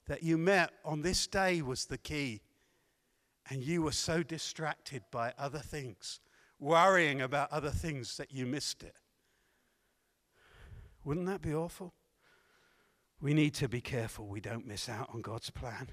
[0.07, 2.41] that you met on this day was the key
[3.49, 6.19] and you were so distracted by other things,
[6.59, 8.95] worrying about other things that you missed it.
[11.03, 11.93] Wouldn't that be awful?
[13.21, 15.89] We need to be careful we don't miss out on God's plan.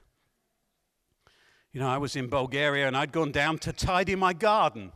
[1.73, 4.93] You know, I was in Bulgaria and I'd gone down to tidy my garden.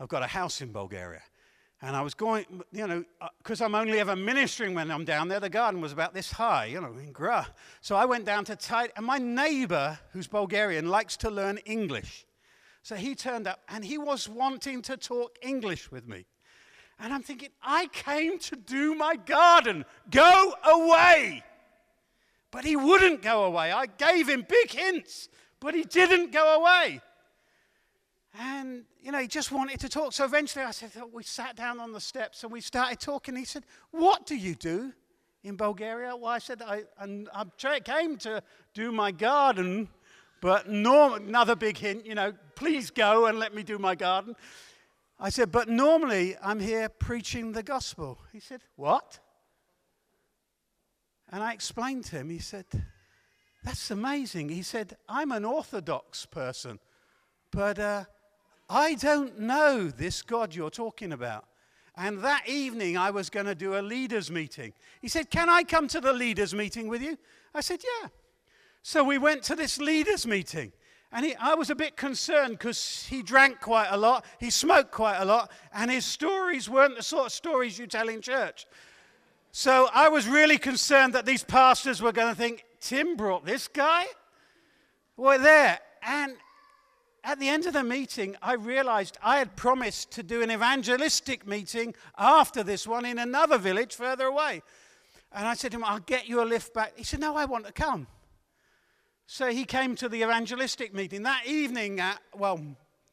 [0.00, 1.22] I've got a house in Bulgaria.
[1.80, 3.04] And I was going, you know,
[3.38, 6.32] because uh, I'm only ever ministering when I'm down there, the garden was about this
[6.32, 7.46] high, you know, in Gra.
[7.80, 12.26] So I went down to tight, and my neighbor, who's Bulgarian, likes to learn English.
[12.82, 16.26] So he turned up and he was wanting to talk English with me.
[16.98, 19.84] And I'm thinking, I came to do my garden.
[20.10, 21.44] Go away.
[22.50, 23.70] But he wouldn't go away.
[23.72, 25.28] I gave him big hints,
[25.60, 27.00] but he didn't go away.
[28.40, 30.12] And, you know, he just wanted to talk.
[30.12, 33.34] So eventually I said, oh, we sat down on the steps and we started talking.
[33.34, 34.92] He said, What do you do
[35.42, 36.14] in Bulgaria?
[36.14, 38.40] Well, I said, I, and I came to
[38.74, 39.88] do my garden,
[40.40, 44.36] but norm- another big hint, you know, please go and let me do my garden.
[45.18, 48.20] I said, But normally I'm here preaching the gospel.
[48.32, 49.18] He said, What?
[51.30, 52.66] And I explained to him, he said,
[53.64, 54.50] That's amazing.
[54.50, 56.78] He said, I'm an Orthodox person,
[57.50, 57.80] but.
[57.80, 58.04] Uh,
[58.68, 61.44] I don't know this God you're talking about.
[61.96, 64.72] And that evening, I was going to do a leaders' meeting.
[65.00, 67.18] He said, Can I come to the leaders' meeting with you?
[67.54, 68.08] I said, Yeah.
[68.82, 70.72] So we went to this leaders' meeting.
[71.10, 74.92] And he, I was a bit concerned because he drank quite a lot, he smoked
[74.92, 78.66] quite a lot, and his stories weren't the sort of stories you tell in church.
[79.50, 83.66] So I was really concerned that these pastors were going to think, Tim brought this
[83.66, 84.04] guy?
[85.16, 85.80] We're there.
[86.02, 86.36] And
[87.28, 91.46] at the end of the meeting, I realized I had promised to do an evangelistic
[91.46, 94.62] meeting after this one in another village further away.
[95.30, 96.94] And I said to him, I'll get you a lift back.
[96.96, 98.06] He said, No, I want to come.
[99.26, 101.24] So he came to the evangelistic meeting.
[101.24, 102.64] That evening, at, well,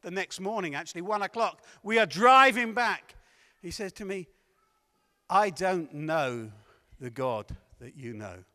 [0.01, 3.15] the next morning, actually, one o'clock, we are driving back.
[3.61, 4.29] He says to me,
[5.29, 6.51] I don't know
[7.01, 7.47] the God
[7.81, 8.45] that you know,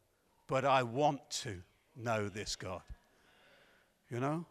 [0.46, 1.62] but I want to
[1.94, 2.80] know this God.
[4.08, 4.46] You know?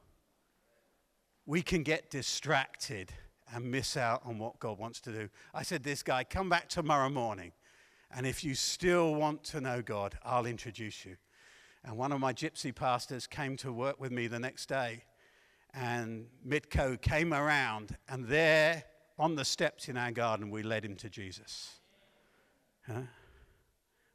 [1.49, 3.11] We can get distracted
[3.51, 5.29] and miss out on what God wants to do.
[5.51, 7.53] I said, This guy, come back tomorrow morning.
[8.11, 11.17] And if you still want to know God, I'll introduce you.
[11.83, 15.05] And one of my gypsy pastors came to work with me the next day.
[15.73, 18.83] And Mitko came around, and there
[19.17, 21.79] on the steps in our garden, we led him to Jesus.
[22.85, 23.01] Huh?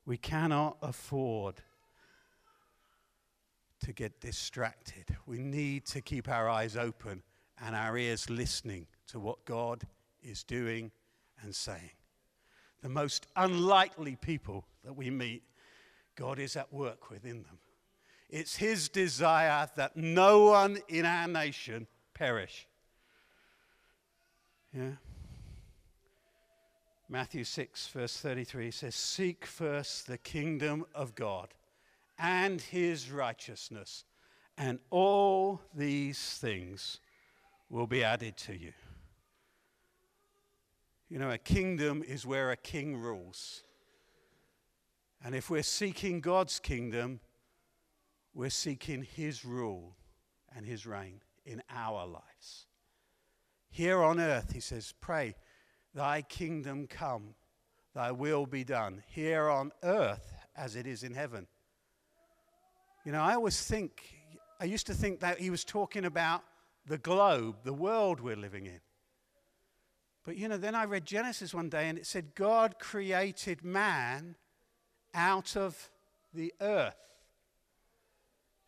[0.07, 1.63] We cannot afford
[3.85, 5.05] to get distracted.
[5.27, 7.23] We need to keep our eyes open
[7.63, 9.83] and our ears listening to what God
[10.23, 10.91] is doing
[11.43, 11.91] and saying.
[12.83, 15.43] The most unlikely people that we meet,
[16.17, 17.59] God is at work within them.
[18.31, 22.67] It's His desire that no one in our nation perish.
[24.73, 24.93] Yeah?
[27.11, 31.49] Matthew 6, verse 33 says, Seek first the kingdom of God
[32.19, 34.05] and his righteousness,
[34.57, 37.01] and all these things
[37.69, 38.73] will be added to you.
[41.09, 43.63] You know, a kingdom is where a king rules.
[45.25, 47.21] And if we're seeking God's kingdom,
[48.35, 49.97] we're seeking his rule
[50.55, 52.67] and his reign in our lives.
[53.71, 55.35] Here on earth, he says, Pray,
[55.95, 57.35] thy kingdom come,
[57.95, 61.47] thy will be done, here on earth as it is in heaven.
[63.05, 64.03] You know, I always think,
[64.61, 66.43] I used to think that he was talking about
[66.87, 68.81] the globe, the world we're living in.
[70.25, 74.37] But you know, then I read Genesis one day and it said God created man
[75.13, 75.91] out of
[76.33, 76.97] the earth.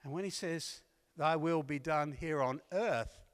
[0.04, 0.82] And when he says,
[1.16, 3.24] Thy will be done here on earth,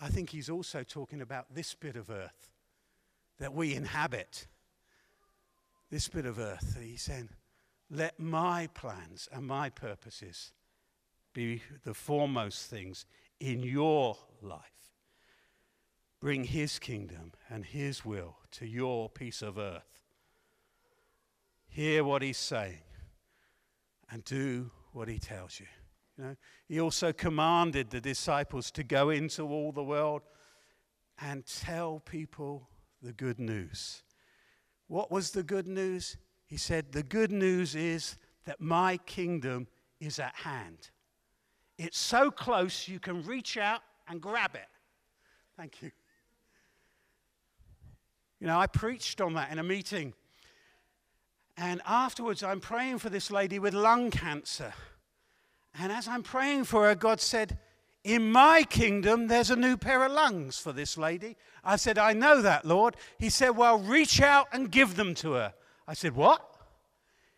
[0.00, 2.50] I think he's also talking about this bit of earth
[3.38, 4.48] that we inhabit.
[5.90, 6.74] This bit of earth.
[6.74, 7.28] That he's saying,
[7.92, 10.52] let my plans and my purposes
[11.34, 13.04] be the foremost things
[13.38, 14.60] in your life.
[16.18, 20.00] Bring his kingdom and his will to your piece of earth.
[21.68, 22.82] Hear what he's saying
[24.10, 25.66] and do what he tells you.
[26.16, 26.36] You know,
[26.68, 30.22] he also commanded the disciples to go into all the world
[31.20, 32.68] and tell people
[33.02, 34.02] the good news.
[34.86, 36.16] What was the good news?
[36.52, 39.68] He said, The good news is that my kingdom
[40.00, 40.90] is at hand.
[41.78, 44.68] It's so close you can reach out and grab it.
[45.56, 45.90] Thank you.
[48.38, 50.12] You know, I preached on that in a meeting.
[51.56, 54.74] And afterwards, I'm praying for this lady with lung cancer.
[55.80, 57.58] And as I'm praying for her, God said,
[58.04, 61.38] In my kingdom, there's a new pair of lungs for this lady.
[61.64, 62.96] I said, I know that, Lord.
[63.18, 65.54] He said, Well, reach out and give them to her.
[65.86, 66.48] I said, What?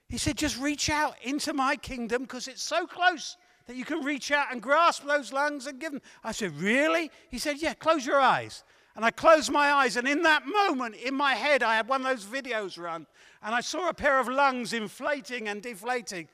[0.09, 4.05] He said, Just reach out into my kingdom because it's so close that you can
[4.05, 6.03] reach out and grasp those lungs and give them.
[6.23, 7.11] I said, Really?
[7.31, 8.65] He said, Yeah, close your eyes.
[8.97, 12.03] And I closed my eyes, and in that moment, in my head, I had one
[12.03, 13.09] of those videos run,
[13.43, 16.29] and I saw a pair of lungs inflating and deflating.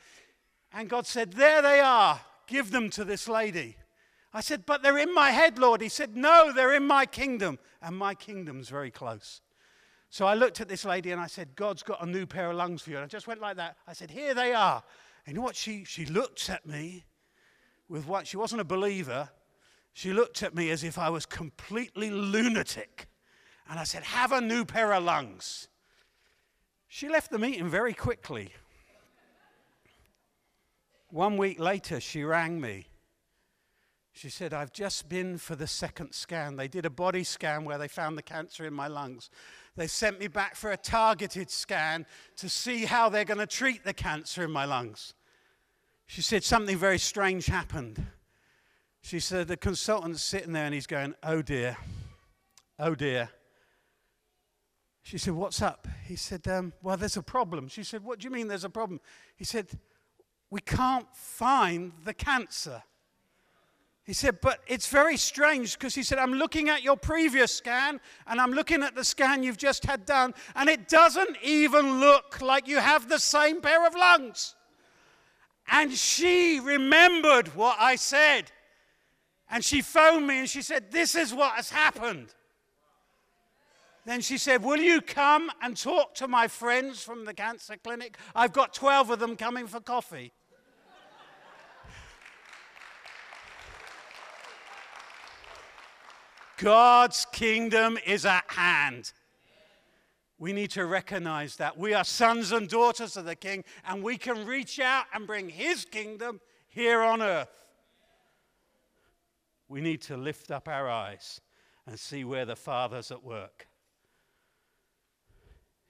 [0.72, 2.20] And God said, There they are.
[2.46, 3.76] Give them to this lady.
[4.32, 5.80] I said, But they're in my head, Lord.
[5.80, 7.58] He said, No, they're in my kingdom.
[7.80, 9.40] And my kingdom's very close.
[10.10, 12.56] So I looked at this lady and I said, God's got a new pair of
[12.56, 12.96] lungs for you.
[12.96, 13.76] And I just went like that.
[13.86, 14.82] I said, Here they are.
[15.24, 15.54] And you know what?
[15.54, 17.04] She, she looked at me
[17.88, 18.26] with what?
[18.26, 19.30] She wasn't a believer.
[19.92, 23.06] She looked at me as if I was completely lunatic.
[23.68, 25.68] And I said, Have a new pair of lungs.
[26.88, 28.52] She left the meeting very quickly.
[31.08, 32.89] One week later, she rang me.
[34.12, 36.56] She said, I've just been for the second scan.
[36.56, 39.30] They did a body scan where they found the cancer in my lungs.
[39.76, 43.84] They sent me back for a targeted scan to see how they're going to treat
[43.84, 45.14] the cancer in my lungs.
[46.06, 48.04] She said something very strange happened.
[49.00, 51.76] She said the consultant's sitting there and he's going, Oh dear,
[52.78, 53.30] oh dear.
[55.02, 55.86] She said, What's up?
[56.04, 57.68] He said, um, Well, there's a problem.
[57.68, 59.00] She said, What do you mean there's a problem?
[59.36, 59.68] He said,
[60.50, 62.82] We can't find the cancer.
[64.10, 68.00] He said, but it's very strange because he said, I'm looking at your previous scan
[68.26, 72.40] and I'm looking at the scan you've just had done, and it doesn't even look
[72.40, 74.56] like you have the same pair of lungs.
[75.70, 78.50] And she remembered what I said.
[79.48, 82.34] And she phoned me and she said, This is what has happened.
[84.06, 88.16] Then she said, Will you come and talk to my friends from the cancer clinic?
[88.34, 90.32] I've got 12 of them coming for coffee.
[96.60, 99.12] God's kingdom is at hand.
[100.38, 104.18] We need to recognize that we are sons and daughters of the King, and we
[104.18, 107.64] can reach out and bring His kingdom here on earth.
[109.68, 111.40] We need to lift up our eyes
[111.86, 113.66] and see where the Father's at work.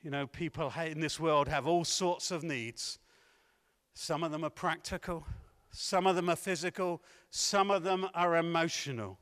[0.02, 3.00] You know, people in this world have all sorts of needs.
[3.94, 5.26] Some of them are practical,
[5.72, 9.18] some of them are physical, some of them are emotional.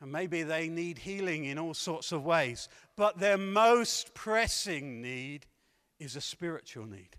[0.00, 2.68] And maybe they need healing in all sorts of ways.
[2.96, 5.46] But their most pressing need
[5.98, 7.16] is a spiritual need.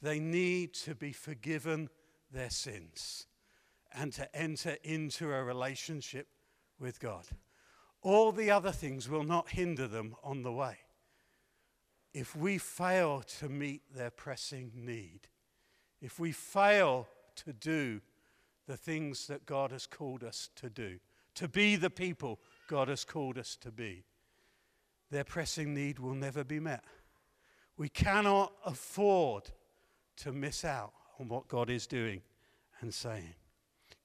[0.00, 1.88] They need to be forgiven
[2.30, 3.26] their sins
[3.92, 6.28] and to enter into a relationship
[6.78, 7.26] with God.
[8.02, 10.76] All the other things will not hinder them on the way.
[12.12, 15.28] If we fail to meet their pressing need,
[16.00, 17.08] if we fail
[17.44, 18.00] to do
[18.66, 20.98] the things that God has called us to do,
[21.34, 24.04] to be the people God has called us to be,
[25.10, 26.84] their pressing need will never be met.
[27.76, 29.50] We cannot afford
[30.16, 32.22] to miss out on what God is doing
[32.80, 33.34] and saying.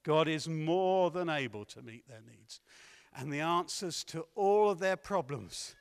[0.02, 2.60] God is more than able to meet their needs.
[3.14, 5.74] And the answers to all of their problems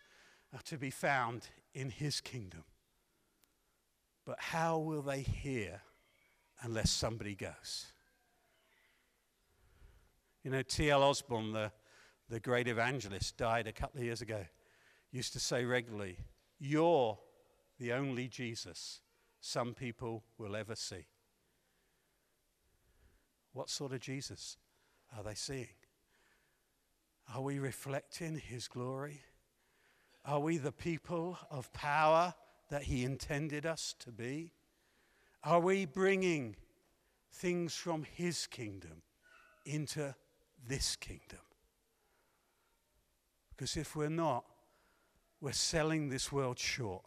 [0.53, 2.63] are to be found in His kingdom.
[4.25, 5.81] But how will they hear
[6.61, 7.93] unless somebody goes?
[10.43, 11.03] You know, T.L.
[11.03, 11.71] Osborn, the,
[12.29, 14.45] the great evangelist, died a couple of years ago,
[15.11, 16.17] used to say regularly,
[16.59, 17.17] You're
[17.79, 19.01] the only Jesus
[19.41, 21.05] some people will ever see.
[23.53, 24.57] What sort of Jesus
[25.15, 25.67] are they seeing?
[27.33, 29.21] Are we reflecting his glory?
[30.25, 32.33] Are we the people of power
[32.69, 34.53] that he intended us to be?
[35.43, 36.55] Are we bringing
[37.31, 39.01] things from his kingdom
[39.65, 40.15] into
[40.67, 41.39] this kingdom.
[43.49, 44.45] Because if we're not,
[45.41, 47.03] we're selling this world short.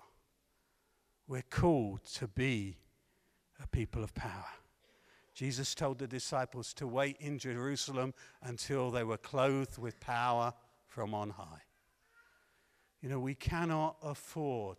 [1.27, 2.77] We're called to be
[3.63, 4.45] a people of power.
[5.35, 10.53] Jesus told the disciples to wait in Jerusalem until they were clothed with power
[10.87, 11.63] from on high.
[13.01, 14.79] You know, we cannot afford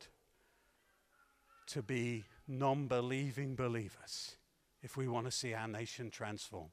[1.68, 4.36] to be non believing believers
[4.82, 6.70] if we want to see our nation transformed.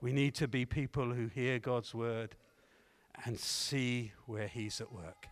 [0.00, 2.36] We need to be people who hear God's word
[3.24, 5.26] and see where He's at work.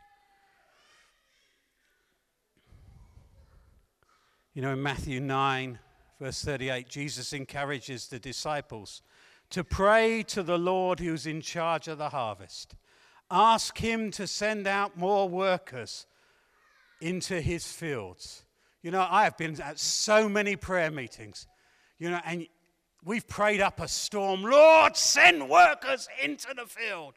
[4.54, 5.78] You know, in Matthew 9,
[6.20, 9.02] verse 38, Jesus encourages the disciples
[9.50, 12.74] to pray to the Lord who's in charge of the harvest.
[13.30, 16.06] Ask Him to send out more workers
[17.00, 18.44] into His fields.
[18.82, 21.46] You know, I have been at so many prayer meetings,
[21.98, 22.46] you know, and
[23.06, 24.42] We've prayed up a storm.
[24.42, 27.14] Lord, send workers into the field.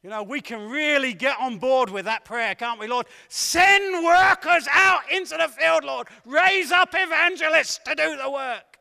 [0.00, 3.06] You know, we can really get on board with that prayer, can't we, Lord?
[3.28, 6.06] Send workers out into the field, Lord.
[6.24, 8.78] Raise up evangelists to do the work.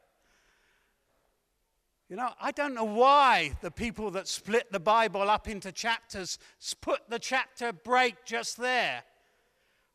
[2.08, 6.38] You know, I don't know why the people that split the Bible up into chapters
[6.82, 9.04] put the chapter break just there.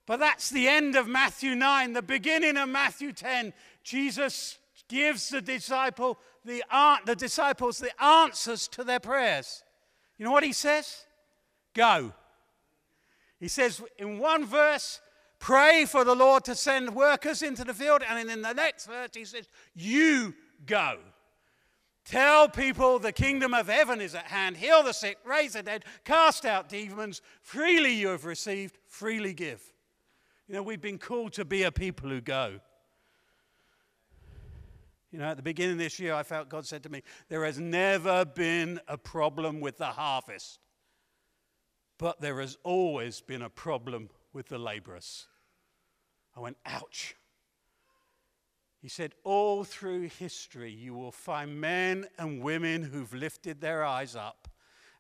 [0.07, 3.53] But that's the end of Matthew 9, the beginning of Matthew 10.
[3.85, 4.59] Jesus
[4.89, 6.63] gives the disciple the,
[7.05, 9.63] the disciples the answers to their prayers.
[10.17, 11.05] You know what he says?
[11.75, 12.13] Go.
[13.39, 15.01] He says in one verse,
[15.39, 18.03] pray for the Lord to send workers into the field.
[18.09, 20.35] And in the next verse, he says, You
[20.67, 20.99] go.
[22.05, 24.57] Tell people the kingdom of heaven is at hand.
[24.57, 27.21] Heal the sick, raise the dead, cast out demons.
[27.43, 29.61] Freely you have received, freely give.
[30.49, 32.61] You know, we've been called to be a people who go.
[35.11, 37.45] You know, at the beginning of this year, I felt God said to me, There
[37.45, 40.59] has never been a problem with the harvest,
[41.99, 45.27] but there has always been a problem with the laborers.
[46.37, 47.17] I went, Ouch.
[48.81, 54.15] He said, All through history, you will find men and women who've lifted their eyes
[54.15, 54.49] up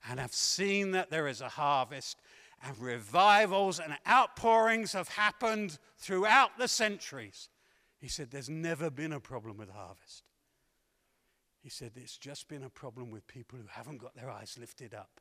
[0.08, 2.20] and have seen that there is a harvest,
[2.62, 7.50] and revivals and outpourings have happened throughout the centuries.
[7.98, 10.24] He said, There's never been a problem with harvest.
[11.60, 14.94] He said, It's just been a problem with people who haven't got their eyes lifted
[14.94, 15.20] up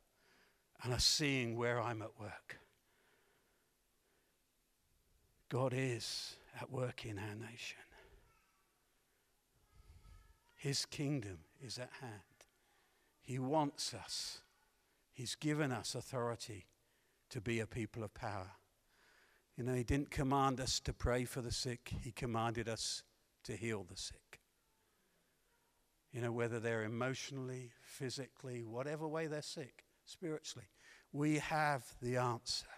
[0.82, 2.58] and are seeing where I'm at work.
[5.48, 7.78] God is at work in our nation.
[10.56, 12.12] His kingdom is at hand.
[13.22, 14.38] He wants us.
[15.12, 16.66] He's given us authority
[17.30, 18.52] to be a people of power.
[19.58, 23.02] You know, He didn't command us to pray for the sick, He commanded us
[23.42, 24.38] to heal the sick.
[26.12, 30.68] You know, whether they're emotionally, physically, whatever way they're sick, spiritually,
[31.12, 32.68] we have the answer.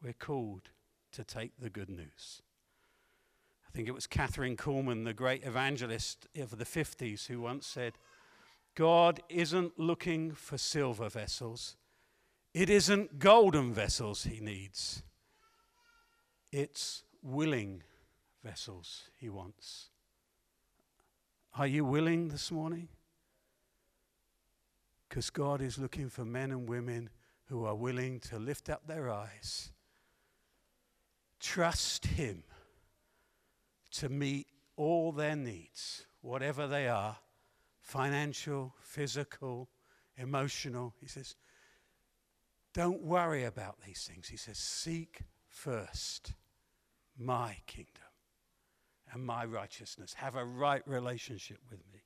[0.00, 0.70] We're called
[1.12, 2.40] to take the good news.
[3.68, 7.94] I think it was Kathryn Kuhlman, the great evangelist of the 50s, who once said,
[8.76, 11.76] God isn't looking for silver vessels.
[12.52, 15.02] It isn't golden vessels he needs.
[16.50, 17.82] It's willing
[18.42, 19.90] vessels he wants.
[21.56, 22.88] Are you willing this morning?
[25.08, 27.10] Because God is looking for men and women
[27.46, 29.72] who are willing to lift up their eyes,
[31.40, 32.44] trust Him
[33.90, 34.46] to meet
[34.76, 37.16] all their needs, whatever they are
[37.80, 39.68] financial, physical,
[40.16, 40.94] emotional.
[41.00, 41.34] He says,
[42.72, 44.28] don't worry about these things.
[44.28, 46.32] He says, seek first
[47.18, 47.94] my kingdom
[49.12, 50.14] and my righteousness.
[50.14, 52.00] Have a right relationship with me.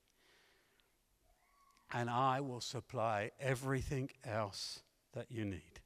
[1.92, 4.80] And I will supply everything else
[5.12, 5.80] that you need.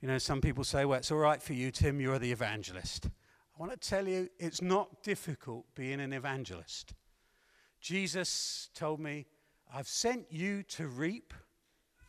[0.00, 3.06] You know, some people say, well, it's all right for you, Tim, you're the evangelist.
[3.06, 6.94] I want to tell you, it's not difficult being an evangelist.
[7.80, 9.26] Jesus told me,
[9.72, 11.34] I've sent you to reap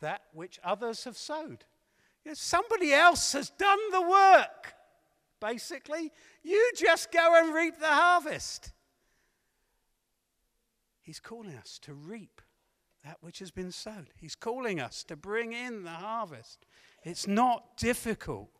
[0.02, 1.64] that which others have sowed.
[2.24, 4.74] You know, somebody else has done the work,
[5.40, 6.12] basically.
[6.44, 8.72] You just go and reap the harvest.
[11.00, 12.40] He's calling us to reap
[13.04, 14.06] that which has been sown.
[14.14, 16.64] He's calling us to bring in the harvest.
[17.02, 18.50] It's not difficult.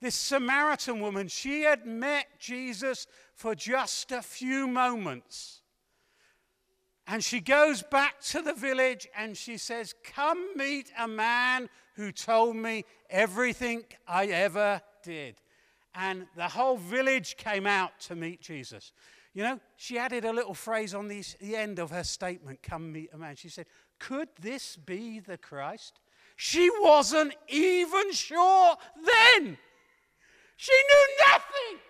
[0.00, 5.60] This Samaritan woman, she had met Jesus for just a few moments.
[7.06, 12.12] And she goes back to the village and she says, Come meet a man who
[12.12, 15.36] told me everything I ever did.
[15.94, 18.92] And the whole village came out to meet Jesus.
[19.34, 22.92] You know, she added a little phrase on the, the end of her statement, Come
[22.92, 23.36] meet a man.
[23.36, 23.66] She said,
[23.98, 26.00] Could this be the Christ?
[26.36, 29.58] She wasn't even sure then.
[30.56, 31.80] She knew nothing.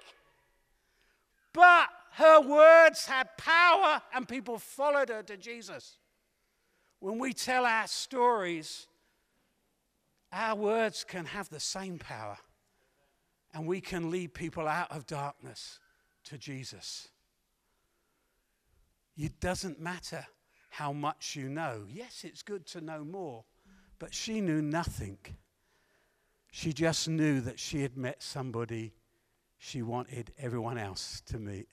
[1.53, 5.99] But her words had power, and people followed her to Jesus.
[7.01, 8.87] When we tell our stories,
[10.33, 12.39] our words can have the same power,
[13.53, 15.81] and we can lead people out of darkness
[16.25, 17.09] to Jesus.
[19.17, 20.25] It doesn't matter
[20.71, 21.85] how much you know.
[21.89, 23.45] Yes, it's good to know more,
[23.99, 25.19] but she knew nothing.
[26.53, 28.95] She just knew that she had met somebody
[29.59, 31.69] she wanted everyone else to meet.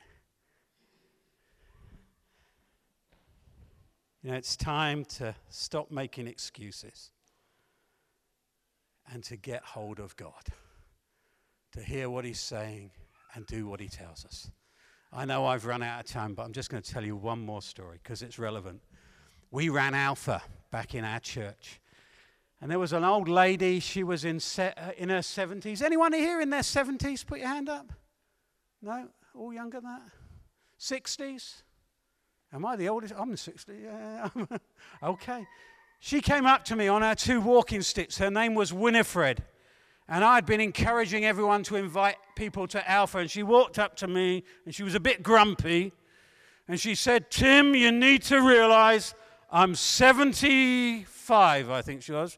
[4.24, 7.12] You know, it's time to stop making excuses
[9.12, 10.46] and to get hold of God,
[11.74, 12.92] to hear what He's saying
[13.34, 14.52] and do what He tells us.
[15.12, 17.40] I know I've run out of time, but I'm just going to tell you one
[17.40, 18.82] more story because it's relevant.
[19.50, 21.82] We ran Alpha back in our church.
[22.62, 25.82] And there was an old lady, she was in, se- uh, in her 70s.
[25.82, 27.26] Anyone here in their 70s?
[27.26, 27.92] Put your hand up.
[28.84, 29.08] No?
[29.34, 30.02] All younger than that?
[30.80, 31.64] 60s?
[32.54, 33.14] Am I the oldest?
[33.18, 33.74] I'm 60.
[33.84, 34.30] Yeah.
[35.04, 35.46] okay.
[36.00, 38.18] She came up to me on her two walking sticks.
[38.18, 39.44] Her name was Winifred.
[40.08, 43.20] And I'd been encouraging everyone to invite people to Alpha.
[43.20, 45.94] And she walked up to me and she was a bit grumpy.
[46.68, 49.14] And she said, Tim, you need to realize
[49.52, 52.38] I'm 75, I think she was.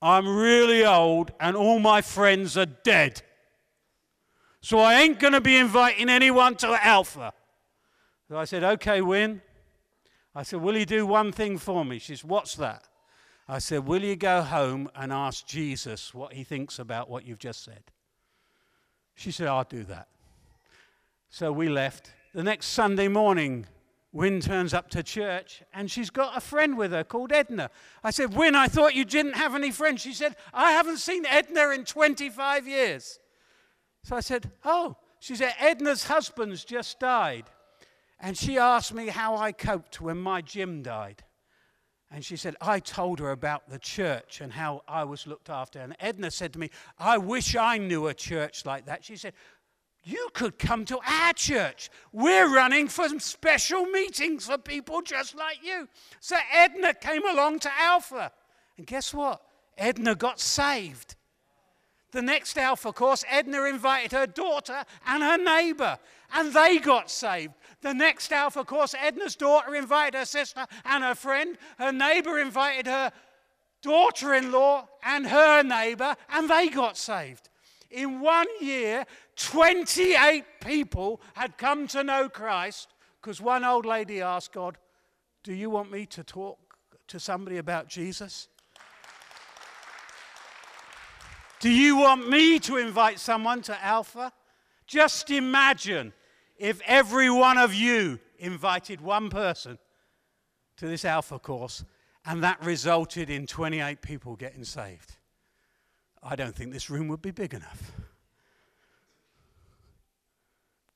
[0.00, 3.22] I'm really old and all my friends are dead.
[4.62, 7.32] So I ain't going to be inviting anyone to Alpha.
[8.30, 9.42] So I said, Okay, Win.
[10.36, 11.98] I said, Will you do one thing for me?
[11.98, 12.84] She said, What's that?
[13.48, 17.40] I said, Will you go home and ask Jesus what he thinks about what you've
[17.40, 17.82] just said?
[19.16, 20.06] She said, I'll do that.
[21.28, 22.12] So we left.
[22.32, 23.66] The next Sunday morning,
[24.12, 27.68] Win turns up to church and she's got a friend with her called Edna.
[28.04, 30.02] I said, Win, I thought you didn't have any friends.
[30.02, 33.18] She said, I haven't seen Edna in 25 years.
[34.04, 37.46] So I said, Oh, she said, Edna's husband's just died.
[38.20, 41.24] And she asked me how I coped when my Jim died.
[42.12, 45.78] And she said, I told her about the church and how I was looked after.
[45.78, 49.04] And Edna said to me, I wish I knew a church like that.
[49.04, 49.32] She said,
[50.02, 51.90] you could come to our church.
[52.12, 55.88] We're running for some special meetings for people just like you.
[56.20, 58.32] So Edna came along to Alpha.
[58.76, 59.42] And guess what?
[59.78, 61.16] Edna got saved.
[62.12, 65.96] The next Alpha course, Edna invited her daughter and her neighbor,
[66.34, 67.54] and they got saved.
[67.82, 71.56] The next Alpha course, Edna's daughter invited her sister and her friend.
[71.78, 73.10] Her neighbor invited her
[73.82, 77.48] daughter in law and her neighbor, and they got saved.
[77.90, 79.06] In one year,
[79.36, 82.88] 28 people had come to know Christ
[83.20, 84.78] because one old lady asked God,
[85.42, 86.58] Do you want me to talk
[87.08, 88.48] to somebody about Jesus?
[91.58, 94.32] Do you want me to invite someone to Alpha?
[94.86, 96.12] Just imagine
[96.60, 99.78] if every one of you invited one person
[100.76, 101.84] to this Alpha course
[102.26, 105.16] and that resulted in 28 people getting saved.
[106.22, 107.92] I don't think this room would be big enough.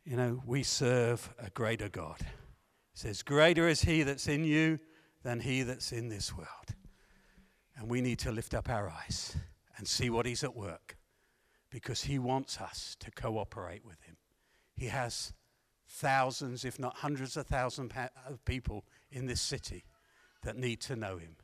[0.05, 2.21] You know, we serve a greater God.
[2.21, 2.27] It
[2.93, 4.79] says, Greater is he that's in you
[5.23, 6.75] than he that's in this world.
[7.79, 9.35] And we need to lift up our eyes
[9.79, 10.99] and see what he's at work
[11.71, 14.19] because he wants us to cooperate with him.
[14.77, 15.33] He has
[15.95, 17.93] thousands, if not hundreds of thousands
[18.27, 19.85] of people in this city
[20.43, 21.37] that need to know him.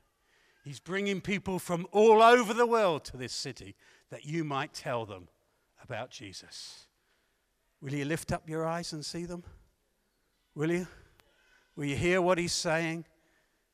[0.64, 3.76] He's bringing people from all over the world to this city
[4.10, 5.28] that you might tell them
[5.82, 6.86] about Jesus.
[7.80, 9.44] Will you lift up your eyes and see them?
[10.54, 10.86] Will you?
[11.76, 13.06] Will you hear what he's saying?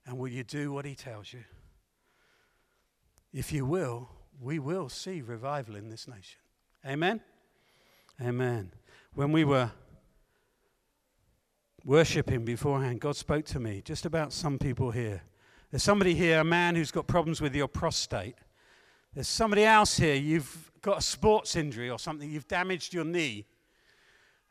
[0.07, 1.43] And will you do what he tells you?
[3.33, 4.09] If you will,
[4.41, 6.39] we will see revival in this nation.
[6.87, 7.21] Amen?
[8.21, 8.71] Amen.
[9.15, 9.73] When we were
[11.87, 15.23] worshiping beforehand, God spoke to me just about some people here.
[15.71, 18.35] There's somebody here, a man who's got problems with your prostate.
[19.15, 23.47] There's somebody else here, you've got a sports injury or something, you've damaged your knee.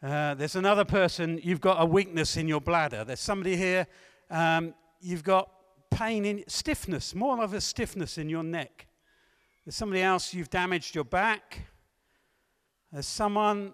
[0.02, 3.04] Uh, there's another person, you've got a weakness in your bladder.
[3.04, 3.86] There's somebody here,
[4.32, 5.52] um, you've got
[5.92, 8.88] pain in stiffness, more of a stiffness in your neck.
[9.66, 11.68] There's somebody else, you've damaged your back.
[12.94, 13.74] There's someone,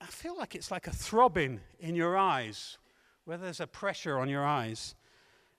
[0.00, 2.78] I feel like it's like a throbbing in your eyes,
[3.24, 4.94] where there's a pressure on your eyes.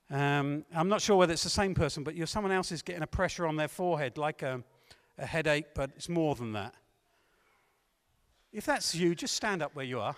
[0.09, 3.01] Um, I'm not sure whether it's the same person, but you're someone else is getting
[3.01, 4.63] a pressure on their forehead, like a,
[5.17, 6.75] a headache, but it's more than that.
[8.53, 10.15] If that's you, just stand up where you are.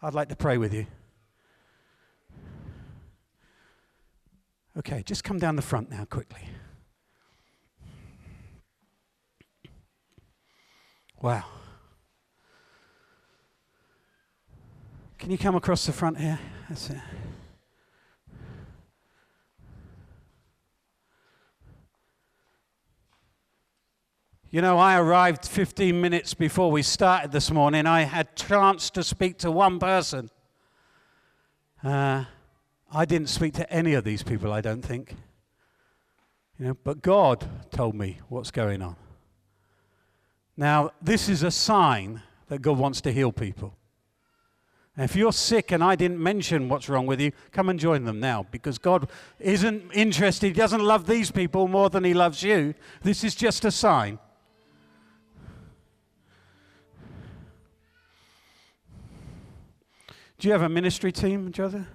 [0.00, 0.86] I'd like to pray with you.
[4.78, 6.48] Okay, just come down the front now quickly.
[11.20, 11.44] Wow.
[15.18, 16.40] Can you come across the front here?
[16.72, 16.96] That's it.
[24.50, 27.86] You know, I arrived 15 minutes before we started this morning.
[27.86, 30.30] I had chance to speak to one person.
[31.84, 32.24] Uh,
[32.90, 35.14] I didn't speak to any of these people, I don't think.
[36.58, 38.96] You know, but God told me what's going on.
[40.56, 43.76] Now, this is a sign that God wants to heal people.
[44.96, 48.04] And if you're sick and I didn't mention what's wrong with you, come and join
[48.04, 49.08] them now because God
[49.40, 50.48] isn't interested.
[50.48, 52.74] He doesn't love these people more than He loves you.
[53.02, 54.18] This is just a sign.
[60.38, 61.86] Do you have a ministry team, Joseph?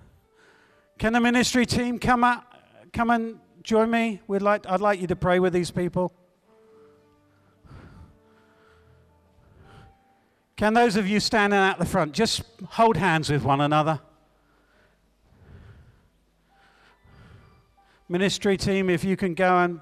[0.98, 2.56] Can the ministry team come up,
[2.94, 4.22] come and join me?
[4.26, 6.14] We'd like, I'd like you to pray with these people.
[10.58, 14.00] Can those of you standing at the front just hold hands with one another?
[18.10, 19.80] Ministry team, if you can go and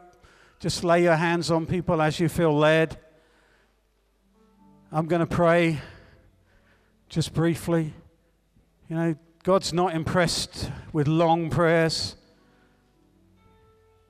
[0.60, 2.98] just lay your hands on people as you feel led.
[4.92, 5.80] I'm going to pray
[7.08, 7.94] just briefly.
[8.90, 12.16] You know, God's not impressed with long prayers.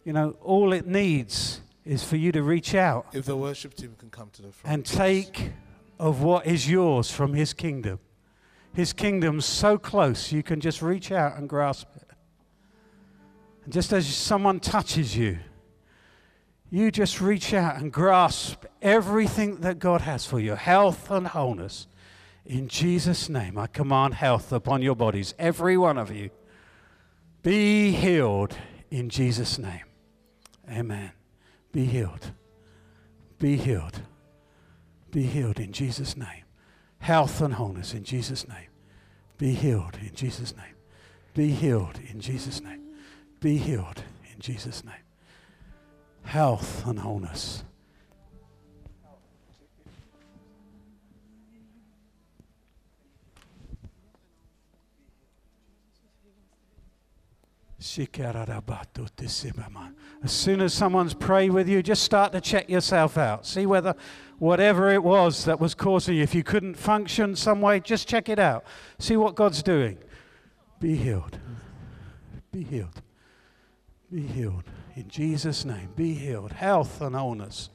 [0.04, 3.06] You know, all it needs is for you to reach out.
[3.14, 4.74] If the worship team can come to the front.
[4.74, 5.52] And take
[6.00, 8.00] of what is yours from His kingdom.
[8.74, 12.10] His kingdom's so close, you can just reach out and grasp it.
[13.64, 15.40] And just as someone touches you,
[16.70, 21.88] you just reach out and grasp everything that God has for you health and wholeness.
[22.46, 26.30] In Jesus' name, I command health upon your bodies, every one of you.
[27.42, 28.56] Be healed
[28.92, 29.86] in Jesus' name.
[30.70, 31.12] Amen.
[31.72, 32.32] Be healed.
[33.40, 34.02] Be healed.
[35.16, 36.44] Be healed in Jesus' name.
[37.00, 38.68] Health and wholeness in Jesus' name.
[39.38, 40.76] Be healed in Jesus' name.
[41.34, 42.82] Be healed in Jesus' name.
[43.40, 44.04] Be healed
[44.34, 45.06] in Jesus' name.
[46.24, 47.64] Health and wholeness.
[60.24, 63.46] As soon as someone's prayed with you, just start to check yourself out.
[63.46, 63.96] See whether
[64.40, 68.28] whatever it was that was causing you, if you couldn't function some way, just check
[68.28, 68.66] it out.
[69.00, 69.98] See what God's doing.
[70.80, 71.40] Be healed.
[72.52, 73.02] Be healed.
[74.12, 74.64] Be healed.
[74.96, 76.54] In Jesus' name, be healed.
[76.54, 77.70] Health and wholeness.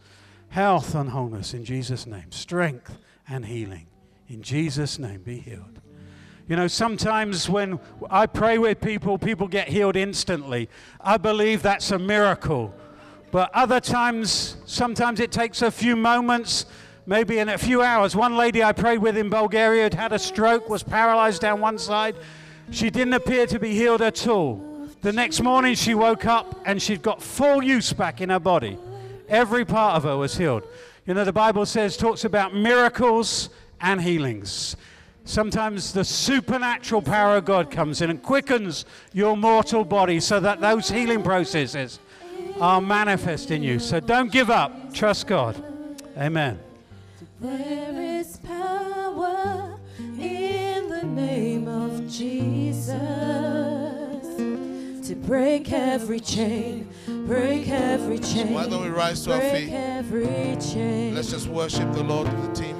[0.49, 2.31] Health and wholeness in Jesus' name.
[2.31, 2.99] Strength
[3.29, 3.87] and healing.
[4.29, 5.81] In Jesus' name, be healed.
[6.51, 7.79] You know, sometimes when
[8.11, 10.69] I pray with people, people get healed instantly.
[11.01, 12.75] I believe that's a miracle.
[13.31, 16.67] But other times, sometimes it takes a few moments,
[17.07, 18.17] maybe in a few hours.
[18.17, 21.79] One lady I prayed with in Bulgaria had had a stroke, was paralyzed down one
[21.79, 22.17] side.
[22.73, 24.89] She didn't appear to be healed at all.
[25.03, 28.77] The next morning, she woke up and she'd got full use back in her body.
[29.29, 30.65] Every part of her was healed.
[31.07, 34.75] You know, the Bible says, talks about miracles and healings.
[35.25, 40.61] Sometimes the supernatural power of God comes in and quickens your mortal body so that
[40.61, 42.01] those healing processes
[42.61, 43.79] are manifest in you.
[43.79, 44.93] So don't give up.
[44.93, 45.63] Trust God.
[46.17, 46.59] Amen.
[47.41, 49.79] There is power
[50.19, 52.99] in the name of Jesus
[55.09, 56.89] to break every chain,
[57.27, 58.53] break every chain.
[58.53, 59.71] Why don't we rise to our feet?
[59.73, 61.15] every chain.
[61.15, 62.80] Let's just worship the Lord with the team.